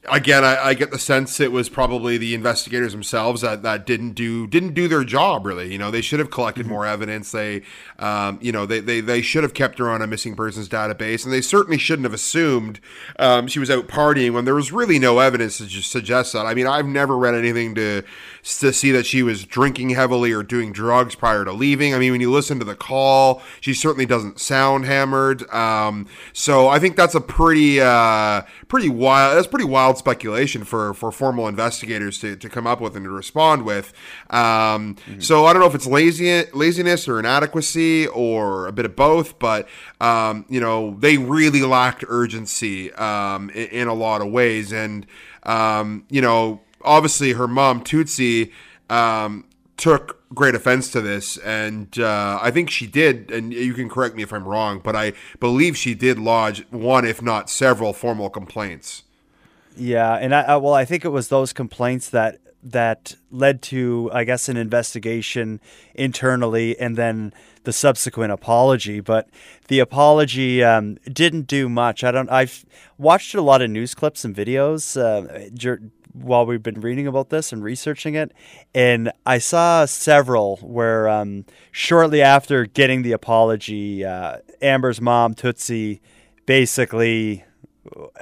[0.10, 4.14] again, I, I, get the sense it was probably the investigators themselves that, that didn't
[4.14, 5.72] do didn't do their job really.
[5.72, 6.74] You know, they should have collected mm-hmm.
[6.74, 7.32] more evidence.
[7.32, 7.62] They,
[8.00, 11.24] um, you know, they, they they should have kept her on a missing persons database,
[11.24, 12.80] and they certainly shouldn't have assumed
[13.20, 16.46] um, she was out partying when there was really no evidence to suggest that.
[16.46, 18.04] I mean, I've never read anything to
[18.44, 21.94] to see that she was drinking heavily or doing drugs prior to leaving.
[21.94, 25.48] I mean, when you listen to the call, she certainly doesn't sound hammered.
[25.52, 29.36] Um, so I think that's a pretty uh, pretty wild.
[29.36, 33.10] That's pretty wild speculation for for formal investigators to, to come up with and to
[33.12, 33.92] respond with.
[34.30, 35.20] Um, mm-hmm.
[35.20, 39.40] So I don't know if it's lazy laziness or inadequacy or a bit of both,
[39.40, 39.68] but
[40.00, 45.06] um, you know they really lacked urgency um, in, in, a lot of ways, and
[45.44, 48.54] um, you know obviously her mom Tootsie
[48.90, 49.44] um,
[49.76, 53.32] took great offense to this, and uh, I think she did.
[53.32, 57.06] And you can correct me if I'm wrong, but I believe she did lodge one,
[57.06, 59.04] if not several, formal complaints.
[59.78, 64.24] Yeah, and I, well, I think it was those complaints that that led to, I
[64.24, 65.60] guess, an investigation
[65.96, 69.00] internally, and then the subsequent apology.
[69.00, 69.30] But
[69.68, 72.04] the apology um, didn't do much.
[72.04, 72.30] I don't.
[72.30, 72.66] I've
[72.98, 75.50] watched a lot of news clips and videos uh,
[76.14, 78.34] while we've been reading about this and researching it,
[78.74, 86.02] and I saw several where um, shortly after getting the apology, uh, Amber's mom Tootsie
[86.46, 87.46] basically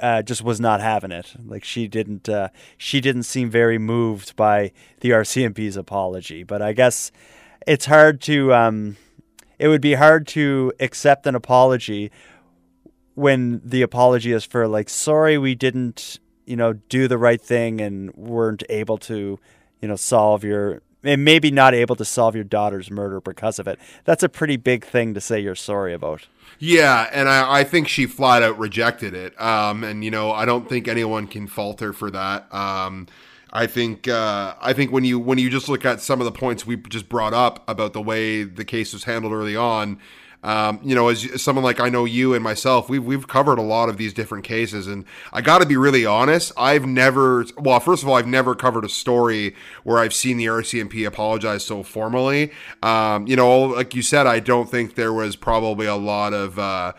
[0.00, 1.34] uh, just was not having it.
[1.44, 2.48] Like she didn't uh,
[2.78, 6.42] she didn't seem very moved by the RCMP's apology.
[6.42, 7.12] But I guess
[7.66, 8.96] it's hard to um,
[9.58, 12.10] it would be hard to accept an apology
[13.14, 16.18] when the apology is for like sorry we didn't
[16.50, 19.38] you know do the right thing and weren't able to
[19.80, 23.66] you know solve your and maybe not able to solve your daughter's murder because of
[23.66, 23.78] it.
[24.04, 26.26] That's a pretty big thing to say you're sorry about.
[26.58, 29.40] Yeah, and I, I think she flat out rejected it.
[29.40, 32.52] Um, and you know, I don't think anyone can fault her for that.
[32.52, 33.06] Um,
[33.52, 36.32] I think uh, I think when you when you just look at some of the
[36.32, 39.98] points we just brought up about the way the case was handled early on,
[40.42, 43.62] um, you know, as someone like I know you and myself, we've we've covered a
[43.62, 46.52] lot of these different cases, and I got to be really honest.
[46.56, 50.46] I've never, well, first of all, I've never covered a story where I've seen the
[50.46, 52.52] RCMP apologize so formally.
[52.82, 56.58] Um, you know, like you said, I don't think there was probably a lot of.
[56.58, 56.92] Uh,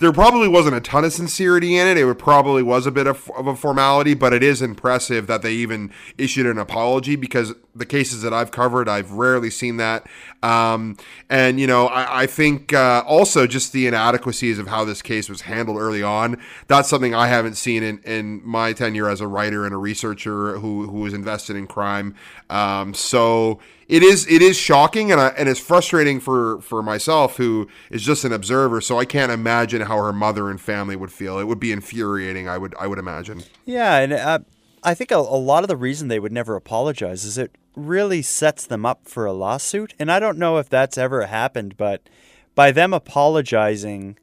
[0.00, 1.98] there probably wasn't a ton of sincerity in it.
[1.98, 5.52] It probably was a bit of, of, a formality, but it is impressive that they
[5.52, 10.06] even issued an apology because the cases that I've covered, I've rarely seen that.
[10.42, 10.96] Um,
[11.28, 15.28] and, you know, I, I think uh, also just the inadequacies of how this case
[15.28, 16.40] was handled early on.
[16.66, 20.58] That's something I haven't seen in, in my tenure as a writer and a researcher
[20.58, 22.14] who, who was invested in crime.
[22.48, 23.60] Um, so,
[23.90, 28.02] it is it is shocking and I, and it's frustrating for for myself who is
[28.02, 28.80] just an observer.
[28.80, 31.38] So I can't imagine how her mother and family would feel.
[31.38, 32.48] It would be infuriating.
[32.48, 33.42] I would I would imagine.
[33.64, 34.38] Yeah, and uh,
[34.84, 38.22] I think a, a lot of the reason they would never apologize is it really
[38.22, 39.94] sets them up for a lawsuit.
[39.98, 42.08] And I don't know if that's ever happened, but
[42.54, 44.18] by them apologizing,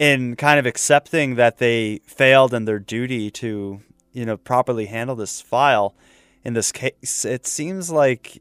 [0.00, 3.80] and kind of accepting that they failed in their duty to,
[4.12, 5.94] you know, properly handle this file
[6.44, 8.40] in this case, it seems like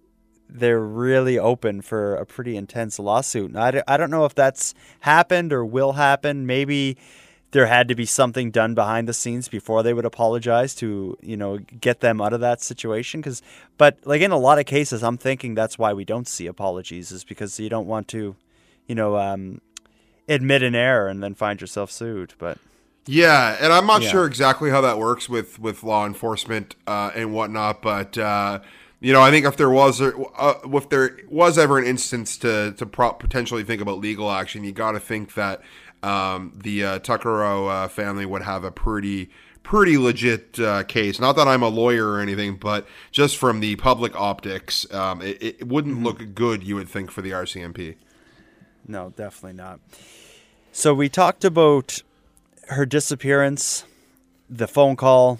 [0.50, 3.50] they're really open for a pretty intense lawsuit.
[3.50, 6.46] And I, d- I don't know if that's happened or will happen.
[6.46, 6.98] Maybe
[7.52, 11.38] there had to be something done behind the scenes before they would apologize to, you
[11.38, 13.22] know, get them out of that situation.
[13.22, 13.42] Cause,
[13.78, 17.12] but like in a lot of cases, I'm thinking that's why we don't see apologies
[17.12, 18.36] is because you don't want to,
[18.88, 19.62] you know, um,
[20.30, 22.34] admit an error and then find yourself sued.
[22.38, 22.58] But
[23.06, 24.10] Yeah, and I'm not Yeah.
[24.12, 28.60] sure exactly how that works with with law enforcement uh, and whatnot, but uh,
[29.00, 30.12] you know, I think if there was uh,
[30.66, 34.72] if there was ever an instance to to pro- potentially think about legal action, you
[34.72, 35.62] got to think that
[36.04, 39.30] um, the uh, Tuccaro uh, family would have a pretty
[39.62, 41.20] pretty legit uh, case.
[41.20, 45.44] Not that I'm a lawyer or anything, but just from the public optics, um, it,
[45.44, 46.64] it wouldn't look good.
[46.64, 47.96] You would think for the RCMP.
[48.88, 49.80] No, definitely not.
[50.72, 52.02] So we talked about
[52.70, 53.84] her disappearance,
[54.50, 55.40] the phone call,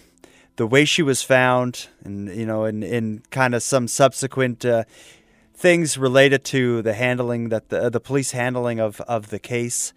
[0.58, 4.84] the way she was found, and you know, and in kind of some subsequent uh,
[5.54, 9.94] things related to the handling that the the police handling of of the case.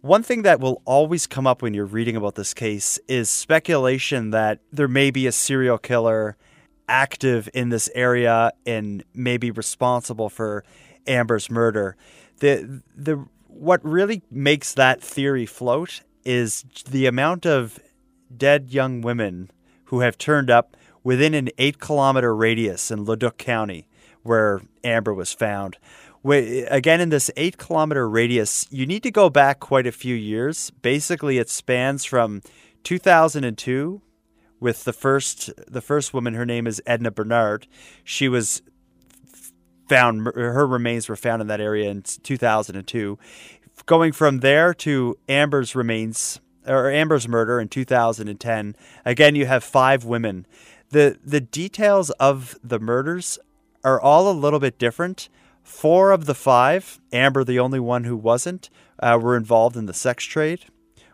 [0.00, 4.30] One thing that will always come up when you're reading about this case is speculation
[4.30, 6.36] that there may be a serial killer
[6.88, 10.64] active in this area and maybe responsible for
[11.08, 11.96] Amber's murder.
[12.38, 17.80] The the what really makes that theory float is the amount of
[18.36, 19.50] dead young women
[19.88, 23.88] who have turned up within an eight kilometer radius in Leduc County
[24.22, 25.78] where Amber was found.
[26.22, 30.14] Wh- Again, in this eight kilometer radius, you need to go back quite a few
[30.14, 30.70] years.
[30.82, 32.42] Basically, it spans from
[32.84, 34.02] 2002
[34.60, 36.34] with the first the first woman.
[36.34, 37.66] Her name is Edna Bernard.
[38.04, 38.62] She was
[39.88, 43.18] found her remains were found in that area in 2002
[43.86, 50.04] going from there to amber's remains or amber's murder in 2010 again you have five
[50.04, 50.46] women.
[50.90, 53.38] The the details of the murders
[53.84, 55.28] are all a little bit different.
[55.62, 59.94] Four of the five amber the only one who wasn't uh, were involved in the
[59.94, 60.66] sex trade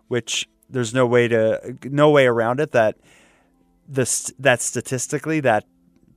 [0.09, 2.97] which there's no way to no way around it that
[3.89, 5.65] this that statistically that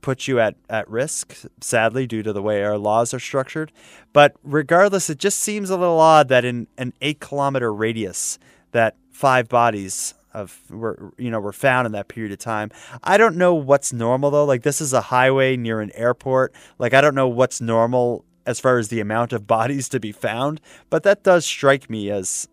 [0.00, 3.72] puts you at, at risk, sadly, due to the way our laws are structured.
[4.12, 8.38] But regardless, it just seems a little odd that in an eight kilometer radius,
[8.70, 12.70] that five bodies of were you know were found in that period of time.
[13.02, 14.44] I don't know what's normal though.
[14.44, 16.54] Like this is a highway near an airport.
[16.78, 20.12] Like I don't know what's normal as far as the amount of bodies to be
[20.12, 22.48] found, but that does strike me as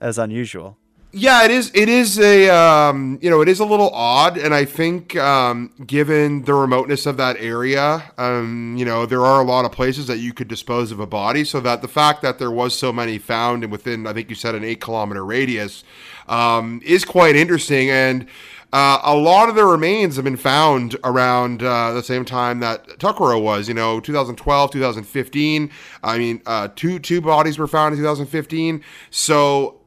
[0.00, 0.78] as unusual.
[1.16, 1.70] Yeah, it is.
[1.74, 5.70] It is a um, you know, it is a little odd, and I think um,
[5.86, 10.08] given the remoteness of that area, um, you know, there are a lot of places
[10.08, 11.44] that you could dispose of a body.
[11.44, 14.34] So that the fact that there was so many found and within, I think you
[14.34, 15.84] said, an eight kilometer radius,
[16.26, 17.90] um, is quite interesting.
[17.90, 18.26] And
[18.72, 22.88] uh, a lot of the remains have been found around uh, the same time that
[22.98, 23.68] Tuccaro was.
[23.68, 25.70] You know, 2012, 2015.
[26.02, 28.82] I mean, uh, two two bodies were found in 2015.
[29.10, 29.80] So.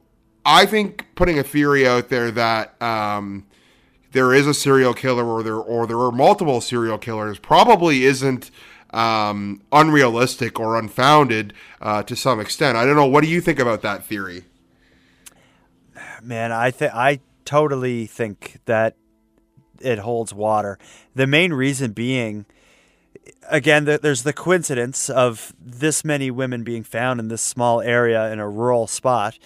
[0.50, 3.44] I think putting a theory out there that um,
[4.12, 8.50] there is a serial killer or there or there are multiple serial killers probably isn't
[8.94, 12.78] um, unrealistic or unfounded uh, to some extent.
[12.78, 13.04] I don't know.
[13.04, 14.44] What do you think about that theory?
[16.22, 18.96] Man, I think I totally think that
[19.82, 20.78] it holds water.
[21.14, 22.46] The main reason being,
[23.50, 28.32] again, th- there's the coincidence of this many women being found in this small area
[28.32, 29.38] in a rural spot.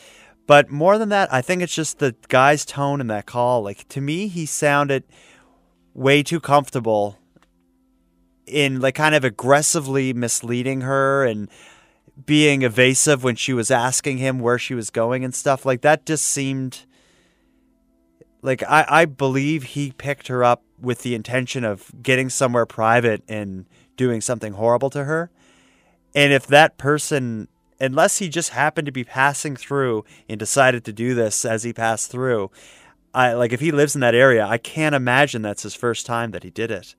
[0.46, 3.62] But more than that, I think it's just the guy's tone in that call.
[3.62, 5.04] Like to me, he sounded
[5.94, 7.18] way too comfortable
[8.46, 11.48] in like kind of aggressively misleading her and
[12.26, 16.04] being evasive when she was asking him where she was going and stuff like that
[16.04, 16.84] just seemed
[18.42, 23.22] like I, I believe he picked her up with the intention of getting somewhere private
[23.28, 23.66] and
[23.96, 25.30] doing something horrible to her.
[26.14, 27.48] And if that person
[27.82, 31.72] unless he just happened to be passing through and decided to do this as he
[31.72, 32.50] passed through,
[33.12, 36.30] I like if he lives in that area, I can't imagine that's his first time
[36.30, 36.94] that he did it.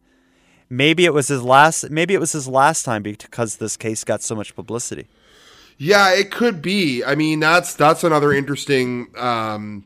[0.70, 4.22] Maybe it was his last maybe it was his last time because this case got
[4.22, 5.08] so much publicity.
[5.78, 7.04] Yeah, it could be.
[7.04, 9.86] I mean, that's that's another interesting, um,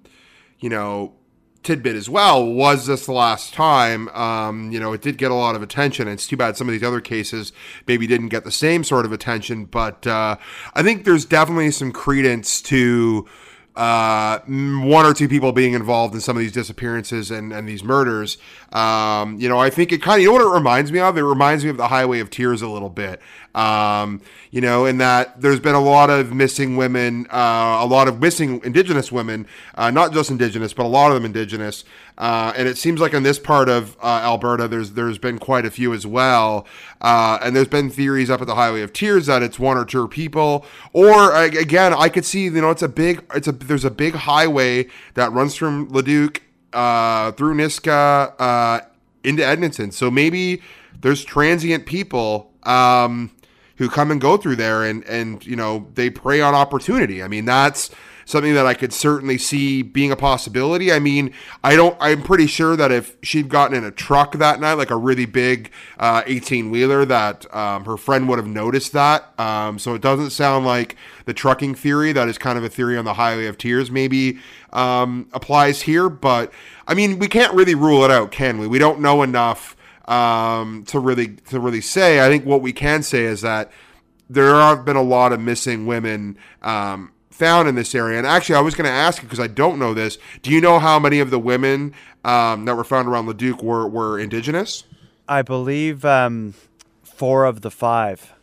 [0.60, 1.14] you know,
[1.64, 2.46] tidbit as well.
[2.46, 4.10] Was this the last time?
[4.10, 6.08] Um, you know, it did get a lot of attention.
[6.08, 7.52] It's too bad some of these other cases
[7.88, 9.66] maybe didn't get the same sort of attention.
[9.66, 10.38] But uh,
[10.74, 13.28] I think there's definitely some credence to
[13.78, 17.84] uh, one or two people being involved in some of these disappearances and, and these
[17.84, 18.40] murders.
[18.74, 21.16] Um, you know, I think it kind of, you know what it reminds me of?
[21.16, 23.22] It reminds me of the Highway of Tears a little bit.
[23.58, 28.08] Um, you know, in that there's been a lot of missing women, uh, a lot
[28.08, 31.84] of missing Indigenous women, uh, not just Indigenous, but a lot of them Indigenous.
[32.20, 35.66] Uh, and it seems like in this part of uh, Alberta, there's there's been quite
[35.66, 36.68] a few as well.
[37.02, 39.86] Uh, and there's been theories up at the Highway of Tears that it's one or
[39.86, 43.86] two people, or again, I could see you know it's a big it's a there's
[43.86, 46.44] a big highway that runs from Leduc
[46.74, 48.86] uh, through Nisku
[49.24, 49.92] into Edmonton.
[49.92, 50.62] So maybe
[51.02, 52.52] there's transient people.
[52.64, 53.32] Um,
[53.78, 57.24] who come and go through there and and you know they prey on opportunity.
[57.24, 57.92] I mean that's
[58.28, 60.92] something that I could certainly see being a possibility.
[60.92, 61.98] I mean, I don't.
[62.00, 65.26] I'm pretty sure that if she'd gotten in a truck that night, like a really
[65.26, 69.40] big 18 uh, wheeler, that um, her friend would have noticed that.
[69.40, 72.98] Um, so it doesn't sound like the trucking theory that is kind of a theory
[72.98, 74.40] on the Highway of Tears maybe
[74.74, 76.10] um, applies here.
[76.10, 76.52] But
[76.86, 78.68] I mean, we can't really rule it out, can we?
[78.68, 79.77] We don't know enough
[80.08, 82.26] um, to really to really say.
[82.26, 83.72] I think what we can say is that
[84.30, 88.18] there have been a lot of missing women um, found in this area.
[88.18, 90.18] And actually, I was going to ask you because I don't know this.
[90.42, 91.94] Do you know how many of the women
[92.26, 94.84] um, that were found around Leduc were were indigenous?
[95.28, 96.54] I believe um,
[97.04, 98.34] four of the five.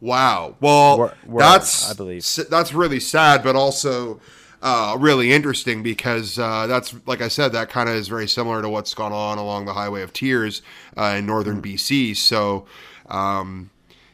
[0.00, 0.54] Wow.
[0.60, 2.24] Well, Were- were, that's I believe.
[2.48, 4.20] that's really sad, but also
[4.62, 8.62] uh, really interesting because uh, that's like I said, that kind of is very similar
[8.62, 10.62] to what's gone on along the Highway of Tears
[10.96, 12.16] uh, in northern BC.
[12.16, 12.66] So.
[13.06, 13.70] Um,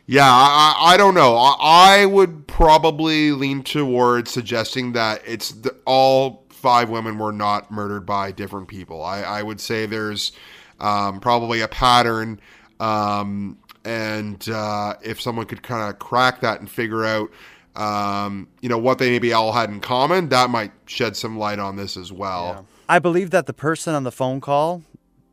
[0.06, 1.34] yeah, I, I I don't know.
[1.36, 7.70] I, I would probably lean towards suggesting that it's the, all five women were not
[7.70, 9.02] murdered by different people.
[9.02, 10.32] I, I would say there's
[10.80, 12.40] um, probably a pattern,
[12.80, 17.30] um, and uh, if someone could kind of crack that and figure out,
[17.76, 21.58] um, you know, what they maybe all had in common, that might shed some light
[21.58, 22.66] on this as well.
[22.88, 24.82] I believe that the person on the phone call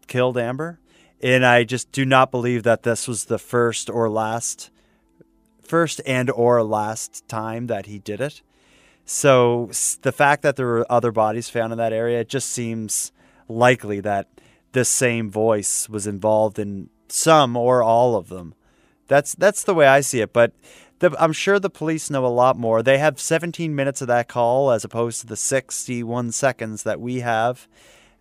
[0.07, 0.79] killed Amber,
[1.21, 4.69] and I just do not believe that this was the first or last,
[5.61, 8.41] first and or last time that he did it.
[9.05, 9.69] So
[10.01, 13.11] the fact that there were other bodies found in that area, it just seems
[13.49, 14.27] likely that
[14.71, 18.53] this same voice was involved in some or all of them.
[19.07, 20.31] That's that's the way I see it.
[20.31, 20.53] But
[21.01, 22.81] the, I'm sure the police know a lot more.
[22.83, 27.19] They have 17 minutes of that call as opposed to the 61 seconds that we
[27.21, 27.67] have.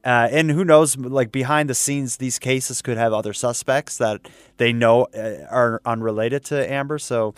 [0.02, 0.96] Uh, and who knows?
[0.96, 5.82] Like behind the scenes, these cases could have other suspects that they know uh, are
[5.84, 6.98] unrelated to Amber.
[6.98, 7.34] So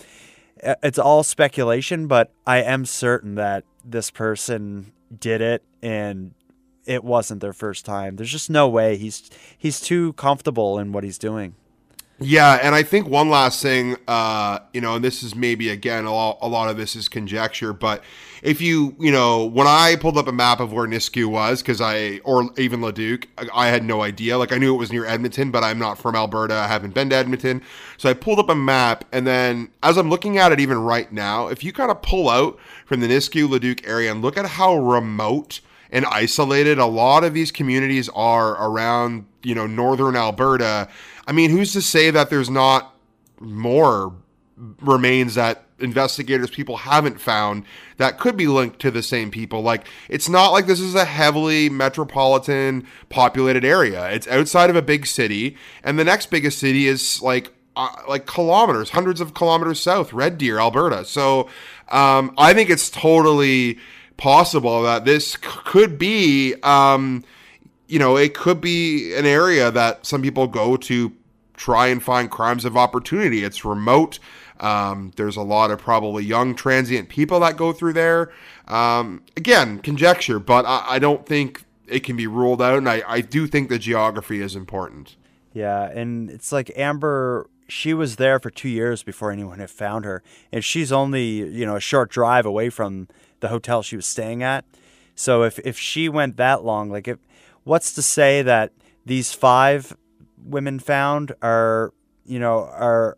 [0.62, 2.06] uh, it's all speculation.
[2.06, 6.34] But I am certain that this person did it, and
[6.86, 8.14] it wasn't their first time.
[8.14, 8.96] There's just no way.
[8.96, 9.28] He's
[9.58, 11.56] he's too comfortable in what he's doing.
[12.22, 16.04] Yeah, and I think one last thing, uh, you know, and this is maybe again
[16.04, 18.02] a lot, a lot of this is conjecture, but
[18.42, 21.80] if you, you know, when I pulled up a map of where Nisku was, because
[21.80, 24.36] I, or even Leduc, I, I had no idea.
[24.38, 26.54] Like I knew it was near Edmonton, but I'm not from Alberta.
[26.54, 27.62] I haven't been to Edmonton,
[27.96, 31.12] so I pulled up a map, and then as I'm looking at it, even right
[31.12, 34.46] now, if you kind of pull out from the Nisku Leduc area and look at
[34.46, 35.60] how remote
[35.92, 40.88] and isolated a lot of these communities are around, you know, northern Alberta.
[41.26, 42.94] I mean, who's to say that there's not
[43.40, 44.14] more
[44.80, 47.64] remains that investigators people haven't found
[47.96, 49.62] that could be linked to the same people?
[49.62, 54.10] Like it's not like this is a heavily metropolitan populated area.
[54.10, 58.26] It's outside of a big city and the next biggest city is like uh, like
[58.26, 61.04] kilometers hundreds of kilometers south red deer alberta.
[61.04, 61.48] So
[61.88, 63.78] um, i think it's totally
[64.16, 67.24] possible that this c- could be um,
[67.92, 71.12] you know it could be an area that some people go to
[71.56, 74.18] try and find crimes of opportunity it's remote
[74.62, 78.32] um, there's a lot of probably young transient people that go through there.
[78.68, 82.78] Um, again, conjecture, but I, I don't think it can be ruled out.
[82.78, 85.16] And I, I do think the geography is important.
[85.52, 87.48] Yeah, and it's like Amber.
[87.68, 90.22] She was there for two years before anyone had found her,
[90.52, 93.08] and she's only you know a short drive away from
[93.40, 94.64] the hotel she was staying at.
[95.14, 97.18] So if if she went that long, like if
[97.64, 98.72] what's to say that
[99.04, 99.96] these five
[100.44, 101.92] women found are
[102.24, 103.16] you know are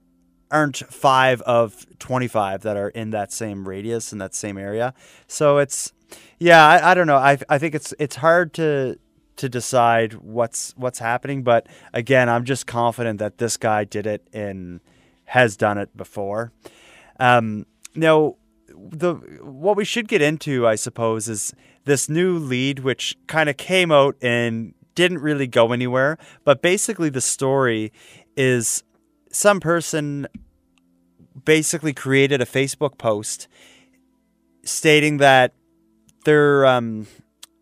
[0.51, 4.95] aren't five of 25 that are in that same radius in that same area?
[5.27, 5.93] So it's
[6.39, 7.17] yeah i, I don't know.
[7.17, 8.99] I, I think it's it's hard to
[9.37, 14.25] to decide what's what's happening but again i'm just confident that this guy did it
[14.33, 14.81] and
[15.25, 16.53] has done it before.
[17.19, 18.37] Um now
[18.69, 21.55] the what we should get into i suppose is
[21.85, 27.09] this new lead which kind of came out and didn't really go anywhere but basically
[27.09, 27.93] the story
[28.37, 28.83] is
[29.31, 30.27] some person
[31.45, 33.49] basically created a Facebook post
[34.63, 35.53] stating that
[36.25, 37.07] they're um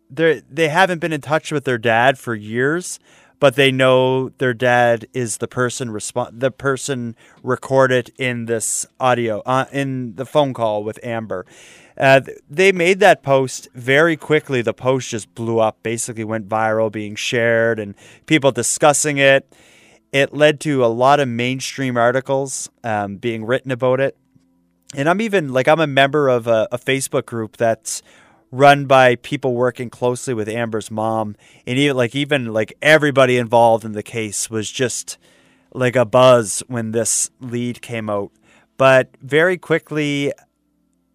[0.09, 2.99] they they haven't been in touch with their dad for years,
[3.39, 9.41] but they know their dad is the person respond the person recorded in this audio
[9.45, 11.45] uh, in the phone call with Amber.
[11.97, 14.61] Uh, they made that post very quickly.
[14.61, 19.51] The post just blew up, basically went viral, being shared, and people discussing it.
[20.11, 24.17] It led to a lot of mainstream articles um, being written about it.
[24.95, 28.03] And I'm even like, I'm a member of a, a Facebook group that's
[28.51, 31.35] run by people working closely with Amber's mom.
[31.65, 35.17] And even like, even like everybody involved in the case was just
[35.73, 38.31] like a buzz when this lead came out.
[38.77, 40.31] But very quickly,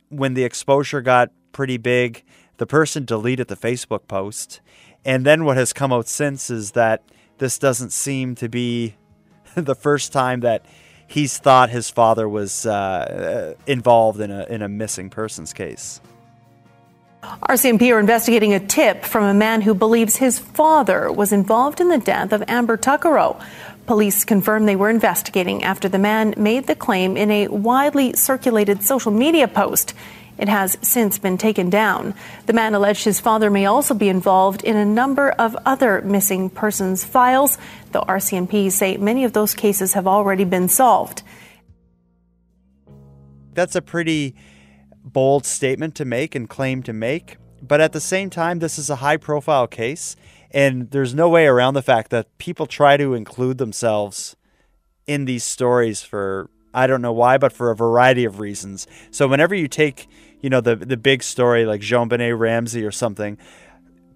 [0.09, 2.25] when the exposure got pretty big,
[2.59, 4.61] the person deleted the Facebook post.
[5.05, 7.03] And then what has come out since is that
[7.39, 8.97] this doesn't seem to be
[9.55, 10.65] the first time that
[11.07, 16.01] he's thought his father was uh, involved in a, in a missing persons case.
[17.23, 21.89] RCMP are investigating a tip from a man who believes his father was involved in
[21.89, 23.43] the death of Amber Tuccaro.
[23.89, 28.83] Police confirmed they were investigating after the man made the claim in a widely circulated
[28.83, 29.95] social media post.
[30.37, 32.13] It has since been taken down.
[32.45, 36.51] The man alleged his father may also be involved in a number of other missing
[36.51, 37.57] persons files,
[37.93, 41.23] though RCMP say many of those cases have already been solved.
[43.55, 44.35] That's a pretty
[45.03, 47.39] bold statement to make and claim to make.
[47.63, 50.15] But at the same time, this is a high profile case,
[50.51, 54.37] and there's no way around the fact that people try to include themselves
[55.07, 58.87] in these stories for I don't know why, but for a variety of reasons.
[59.11, 60.07] So whenever you take,
[60.41, 63.39] you know, the the big story like JonBenét Ramsey or something,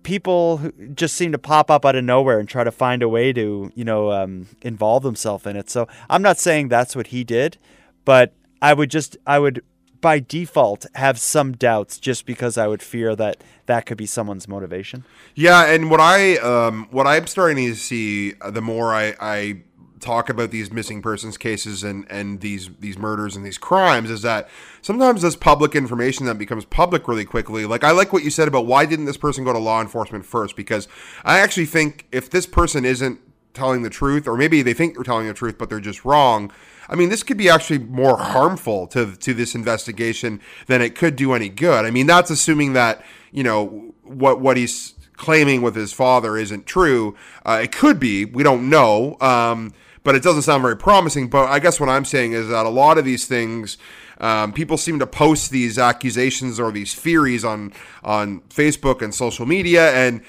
[0.03, 3.33] people just seem to pop up out of nowhere and try to find a way
[3.33, 5.71] to, you know, um, involve themselves in it.
[5.71, 7.59] So I'm not saying that's what he did,
[8.05, 9.63] but I would just I would
[10.03, 14.47] by default have some doubts just because I would fear that that could be someone's
[14.47, 15.05] motivation.
[15.35, 19.63] Yeah, and what I um, what I'm starting to see uh, the more I, I
[20.01, 24.21] talk about these missing persons cases and and these these murders and these crimes is
[24.23, 24.49] that
[24.83, 28.49] sometimes this public information that becomes public really quickly like i like what you said
[28.49, 30.89] about why didn't this person go to law enforcement first because
[31.25, 33.21] i actually think if this person isn't
[33.55, 36.51] telling the truth or maybe they think they're telling the truth but they're just wrong
[36.89, 41.17] I mean, this could be actually more harmful to to this investigation than it could
[41.17, 41.85] do any good.
[41.85, 46.67] I mean, that's assuming that you know what what he's claiming with his father isn't
[46.67, 47.17] true.
[47.47, 48.25] Uh, it could be.
[48.25, 49.17] We don't know.
[49.21, 49.73] Um,
[50.05, 51.29] but it doesn't sound very promising.
[51.29, 53.79] But I guess what I'm saying is that a lot of these things.
[54.19, 57.73] Um, people seem to post these accusations or these theories on
[58.05, 60.23] on Facebook and social media, and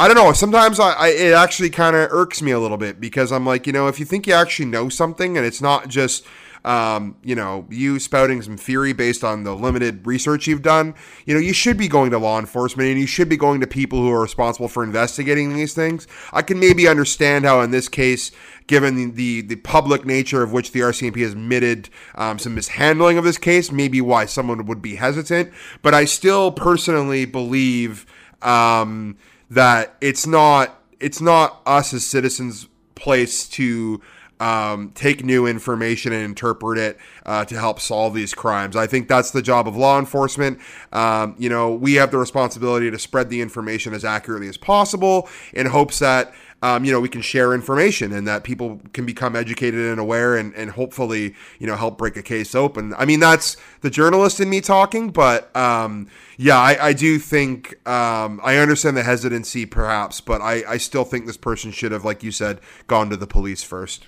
[0.00, 0.32] I don't know.
[0.32, 3.66] Sometimes I, I it actually kind of irks me a little bit because I'm like,
[3.66, 6.24] you know, if you think you actually know something and it's not just
[6.64, 10.94] um, you know, you spouting some theory based on the limited research you've done,
[11.26, 13.66] you know, you should be going to law enforcement and you should be going to
[13.66, 16.06] people who are responsible for investigating these things.
[16.32, 18.30] I can maybe understand how, in this case,
[18.66, 23.24] given the, the, public nature of which the RCMP has admitted um, some mishandling of
[23.24, 25.52] this case, maybe why someone would be hesitant.
[25.82, 28.06] But I still personally believe
[28.42, 29.16] um,
[29.50, 34.00] that it's not it's not us as citizens' place to
[34.38, 38.74] um, take new information and interpret it uh, to help solve these crimes.
[38.74, 40.58] I think that's the job of law enforcement.
[40.92, 45.28] Um, you know, we have the responsibility to spread the information as accurately as possible
[45.52, 46.32] in hopes that.
[46.62, 50.36] Um, you know, we can share information and that people can become educated and aware
[50.36, 52.92] and, and hopefully, you know, help break a case open.
[52.98, 57.76] I mean, that's the journalist in me talking, but um, yeah, I, I, do think
[57.88, 62.04] um, I understand the hesitancy perhaps, but I, I still think this person should have,
[62.04, 64.06] like you said, gone to the police first.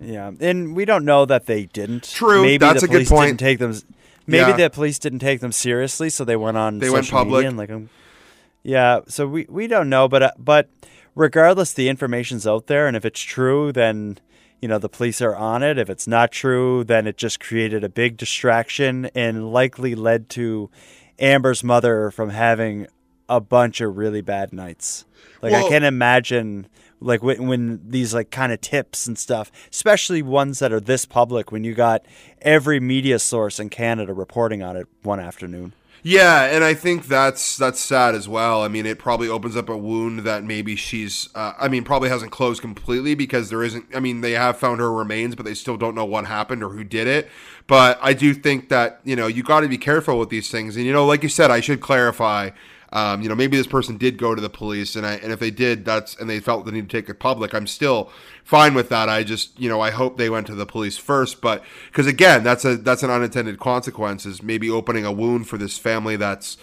[0.00, 2.04] Yeah, and we don't know that they didn't.
[2.04, 3.28] True, maybe that's the a good police point.
[3.28, 3.72] Didn't take them.
[4.26, 4.56] Maybe Yeah.
[4.56, 6.78] the police didn't take them seriously, so they went on.
[6.78, 7.44] They went public.
[7.44, 7.88] media and like, um,
[8.62, 9.00] yeah.
[9.08, 10.68] So we we don't know, but uh, but
[11.14, 14.18] regardless, the information's out there, and if it's true, then
[14.60, 15.78] you know the police are on it.
[15.78, 20.70] If it's not true, then it just created a big distraction and likely led to
[21.18, 22.86] Amber's mother from having
[23.28, 25.04] a bunch of really bad nights.
[25.42, 26.66] Like I can't imagine
[27.00, 31.04] like when, when these like kind of tips and stuff, especially ones that are this
[31.06, 32.04] public when you got
[32.42, 35.72] every media source in Canada reporting on it one afternoon.
[36.06, 38.62] Yeah, and I think that's that's sad as well.
[38.62, 41.30] I mean, it probably opens up a wound that maybe she's.
[41.34, 43.86] Uh, I mean, probably hasn't closed completely because there isn't.
[43.96, 46.68] I mean, they have found her remains, but they still don't know what happened or
[46.68, 47.30] who did it.
[47.66, 50.76] But I do think that you know you got to be careful with these things,
[50.76, 52.50] and you know, like you said, I should clarify.
[52.94, 55.40] Um, you know, maybe this person did go to the police, and I and if
[55.40, 57.52] they did, that's and they felt the need to take it public.
[57.52, 58.08] I'm still
[58.44, 59.08] fine with that.
[59.08, 62.44] I just, you know, I hope they went to the police first, but because again,
[62.44, 64.24] that's a that's an unintended consequence.
[64.24, 66.56] Is maybe opening a wound for this family that's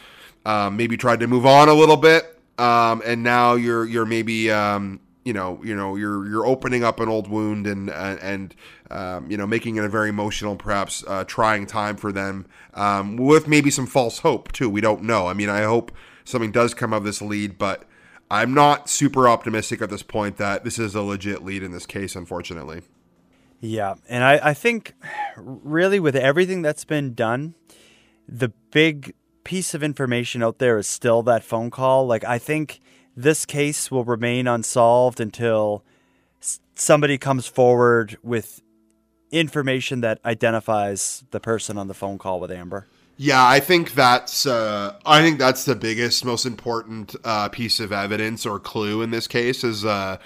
[0.45, 4.49] um, maybe tried to move on a little bit, um, and now you're you're maybe
[4.49, 8.55] um, you know, you know, you're you're opening up an old wound and and,
[8.89, 13.17] um, you know making it a very emotional, perhaps uh, trying time for them, um,
[13.17, 14.69] with maybe some false hope too.
[14.69, 15.27] We don't know.
[15.27, 15.91] I mean, I hope
[16.23, 17.85] something does come of this lead, but
[18.29, 21.85] I'm not super optimistic at this point that this is a legit lead in this
[21.85, 22.15] case.
[22.15, 22.81] Unfortunately.
[23.59, 24.95] Yeah, and I, I think
[25.37, 27.53] really with everything that's been done,
[28.27, 29.13] the big
[29.43, 32.07] piece of information out there is still that phone call.
[32.07, 32.79] Like I think
[33.15, 35.83] this case will remain unsolved until
[36.75, 38.61] somebody comes forward with
[39.31, 42.87] information that identifies the person on the phone call with Amber.
[43.23, 47.91] Yeah, I think that's uh, I think that's the biggest, most important uh, piece of
[47.91, 50.17] evidence or clue in this case is uh,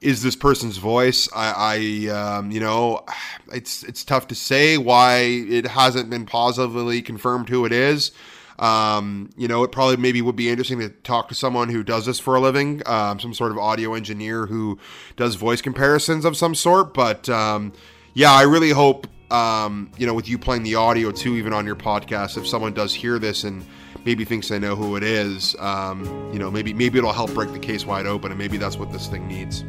[0.00, 1.28] is this person's voice.
[1.32, 3.04] I, I um, you know,
[3.52, 8.10] it's it's tough to say why it hasn't been positively confirmed who it is.
[8.58, 12.06] Um, you know, it probably maybe would be interesting to talk to someone who does
[12.06, 14.80] this for a living, um, some sort of audio engineer who
[15.14, 16.92] does voice comparisons of some sort.
[16.92, 17.72] But um,
[18.14, 21.64] yeah, I really hope, um, you know, with you playing the audio too, even on
[21.64, 23.64] your podcast, if someone does hear this and
[24.04, 27.50] maybe thinks they know who it is, um, you know, maybe maybe it'll help break
[27.52, 29.64] the case wide open, and maybe that's what this thing needs.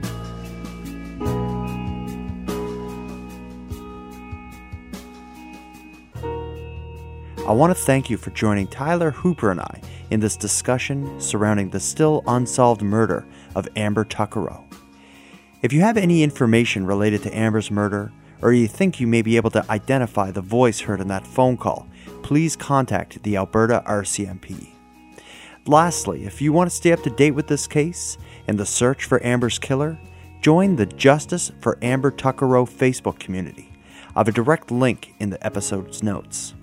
[7.45, 11.69] I want to thank you for joining Tyler Hooper and I in this discussion surrounding
[11.69, 14.63] the still unsolved murder of Amber Tuccaro.
[15.61, 18.11] If you have any information related to Amber's murder,
[18.43, 21.55] or you think you may be able to identify the voice heard in that phone
[21.55, 21.87] call,
[22.23, 24.67] please contact the Alberta RCMP.
[25.65, 28.17] Lastly, if you want to stay up to date with this case
[28.49, 29.97] and the search for Amber's killer,
[30.41, 33.71] join the Justice for Amber Tuccaro Facebook community.
[34.13, 36.53] I have a direct link in the episode's notes.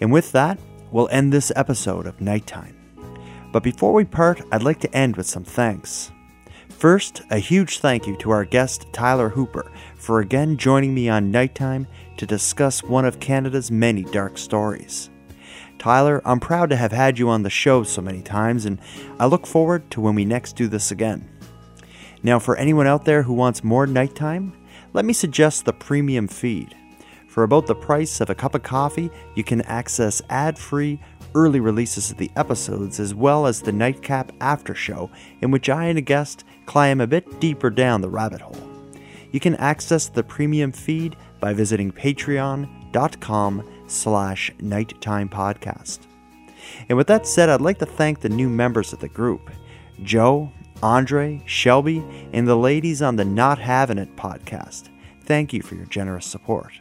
[0.00, 0.60] And with that,
[0.92, 2.76] we'll end this episode of Nighttime.
[3.50, 6.11] But before we part, I'd like to end with some thanks.
[6.82, 11.30] First, a huge thank you to our guest Tyler Hooper for again joining me on
[11.30, 15.08] Nighttime to discuss one of Canada's many dark stories.
[15.78, 18.80] Tyler, I'm proud to have had you on the show so many times, and
[19.20, 21.30] I look forward to when we next do this again.
[22.24, 24.52] Now, for anyone out there who wants more nighttime,
[24.92, 26.74] let me suggest the premium feed.
[27.28, 31.00] For about the price of a cup of coffee, you can access ad free,
[31.36, 35.84] early releases of the episodes as well as the Nightcap After Show, in which I
[35.84, 38.56] and a guest climb a bit deeper down the rabbit hole.
[39.30, 46.00] You can access the premium feed by visiting patreon.com slash nighttime podcast.
[46.88, 49.50] And with that said, I'd like to thank the new members of the group
[50.02, 50.52] Joe,
[50.82, 52.02] Andre, Shelby,
[52.32, 54.88] and the ladies on the Not Having It podcast.
[55.24, 56.72] Thank you for your generous support.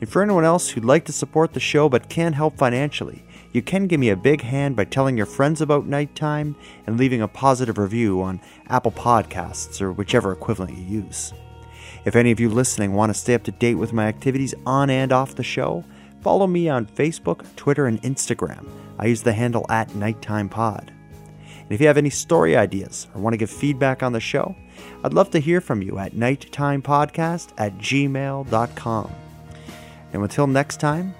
[0.00, 3.60] And for anyone else who'd like to support the show but can't help financially, you
[3.62, 7.28] can give me a big hand by telling your friends about Nighttime and leaving a
[7.28, 11.34] positive review on Apple Podcasts or whichever equivalent you use.
[12.04, 14.90] If any of you listening want to stay up to date with my activities on
[14.90, 15.84] and off the show,
[16.22, 18.68] follow me on Facebook, Twitter, and Instagram.
[18.98, 20.92] I use the handle at Nighttime Pod.
[21.58, 24.56] And if you have any story ideas or want to give feedback on the show,
[25.04, 29.12] I'd love to hear from you at nighttimepodcast at gmail.com.
[30.12, 31.14] And until next time,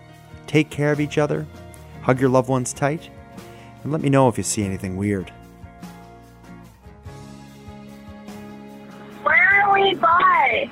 [0.47, 1.47] take care of each other,
[2.03, 3.09] hug your loved ones tight,
[3.83, 5.31] and let me know if you see anything weird.
[9.23, 10.71] Where are we by?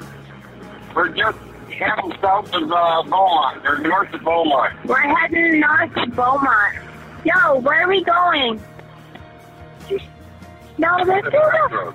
[0.95, 1.39] We're just
[1.71, 4.85] heading south of uh, Beaumont, or north of Beaumont.
[4.85, 6.79] We're heading north of Beaumont.
[7.25, 8.61] Yo, where are we going?
[10.79, 11.95] No, this is a...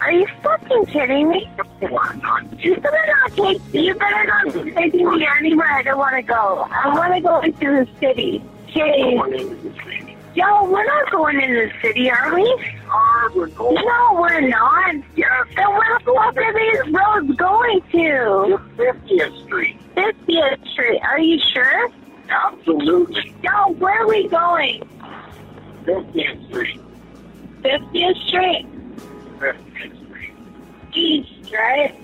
[0.00, 1.50] Are you fucking kidding me?
[1.80, 1.88] You
[2.76, 3.60] better not take.
[3.72, 6.68] You better not be taking me anywhere I don't want to go.
[6.70, 8.44] I want to go into the city.
[8.74, 10.16] Jeez.
[10.34, 12.42] Yo, we're not going in the city, are we?
[13.32, 14.96] No, we're not.
[15.14, 15.46] Yes.
[15.54, 18.60] Then what, what are these roads going to?
[18.76, 19.78] 50th Street.
[19.94, 21.00] 50th Street.
[21.02, 21.88] Are you sure?
[22.28, 23.32] Absolutely.
[23.44, 24.82] Yo, where are we going?
[25.84, 26.80] 50th Street.
[27.62, 28.66] 50th Street.
[29.38, 30.34] 50th Street.
[30.94, 31.94] East, right?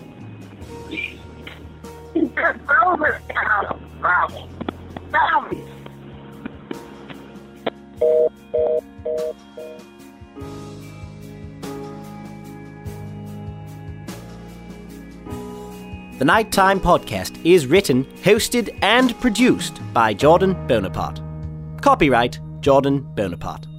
[2.86, 3.90] Over town.
[4.00, 4.48] Bravo.
[5.10, 5.79] Bravo.
[16.18, 21.20] The Nighttime Podcast is written, hosted, and produced by Jordan Bonaparte.
[21.82, 23.69] Copyright Jordan Bonaparte.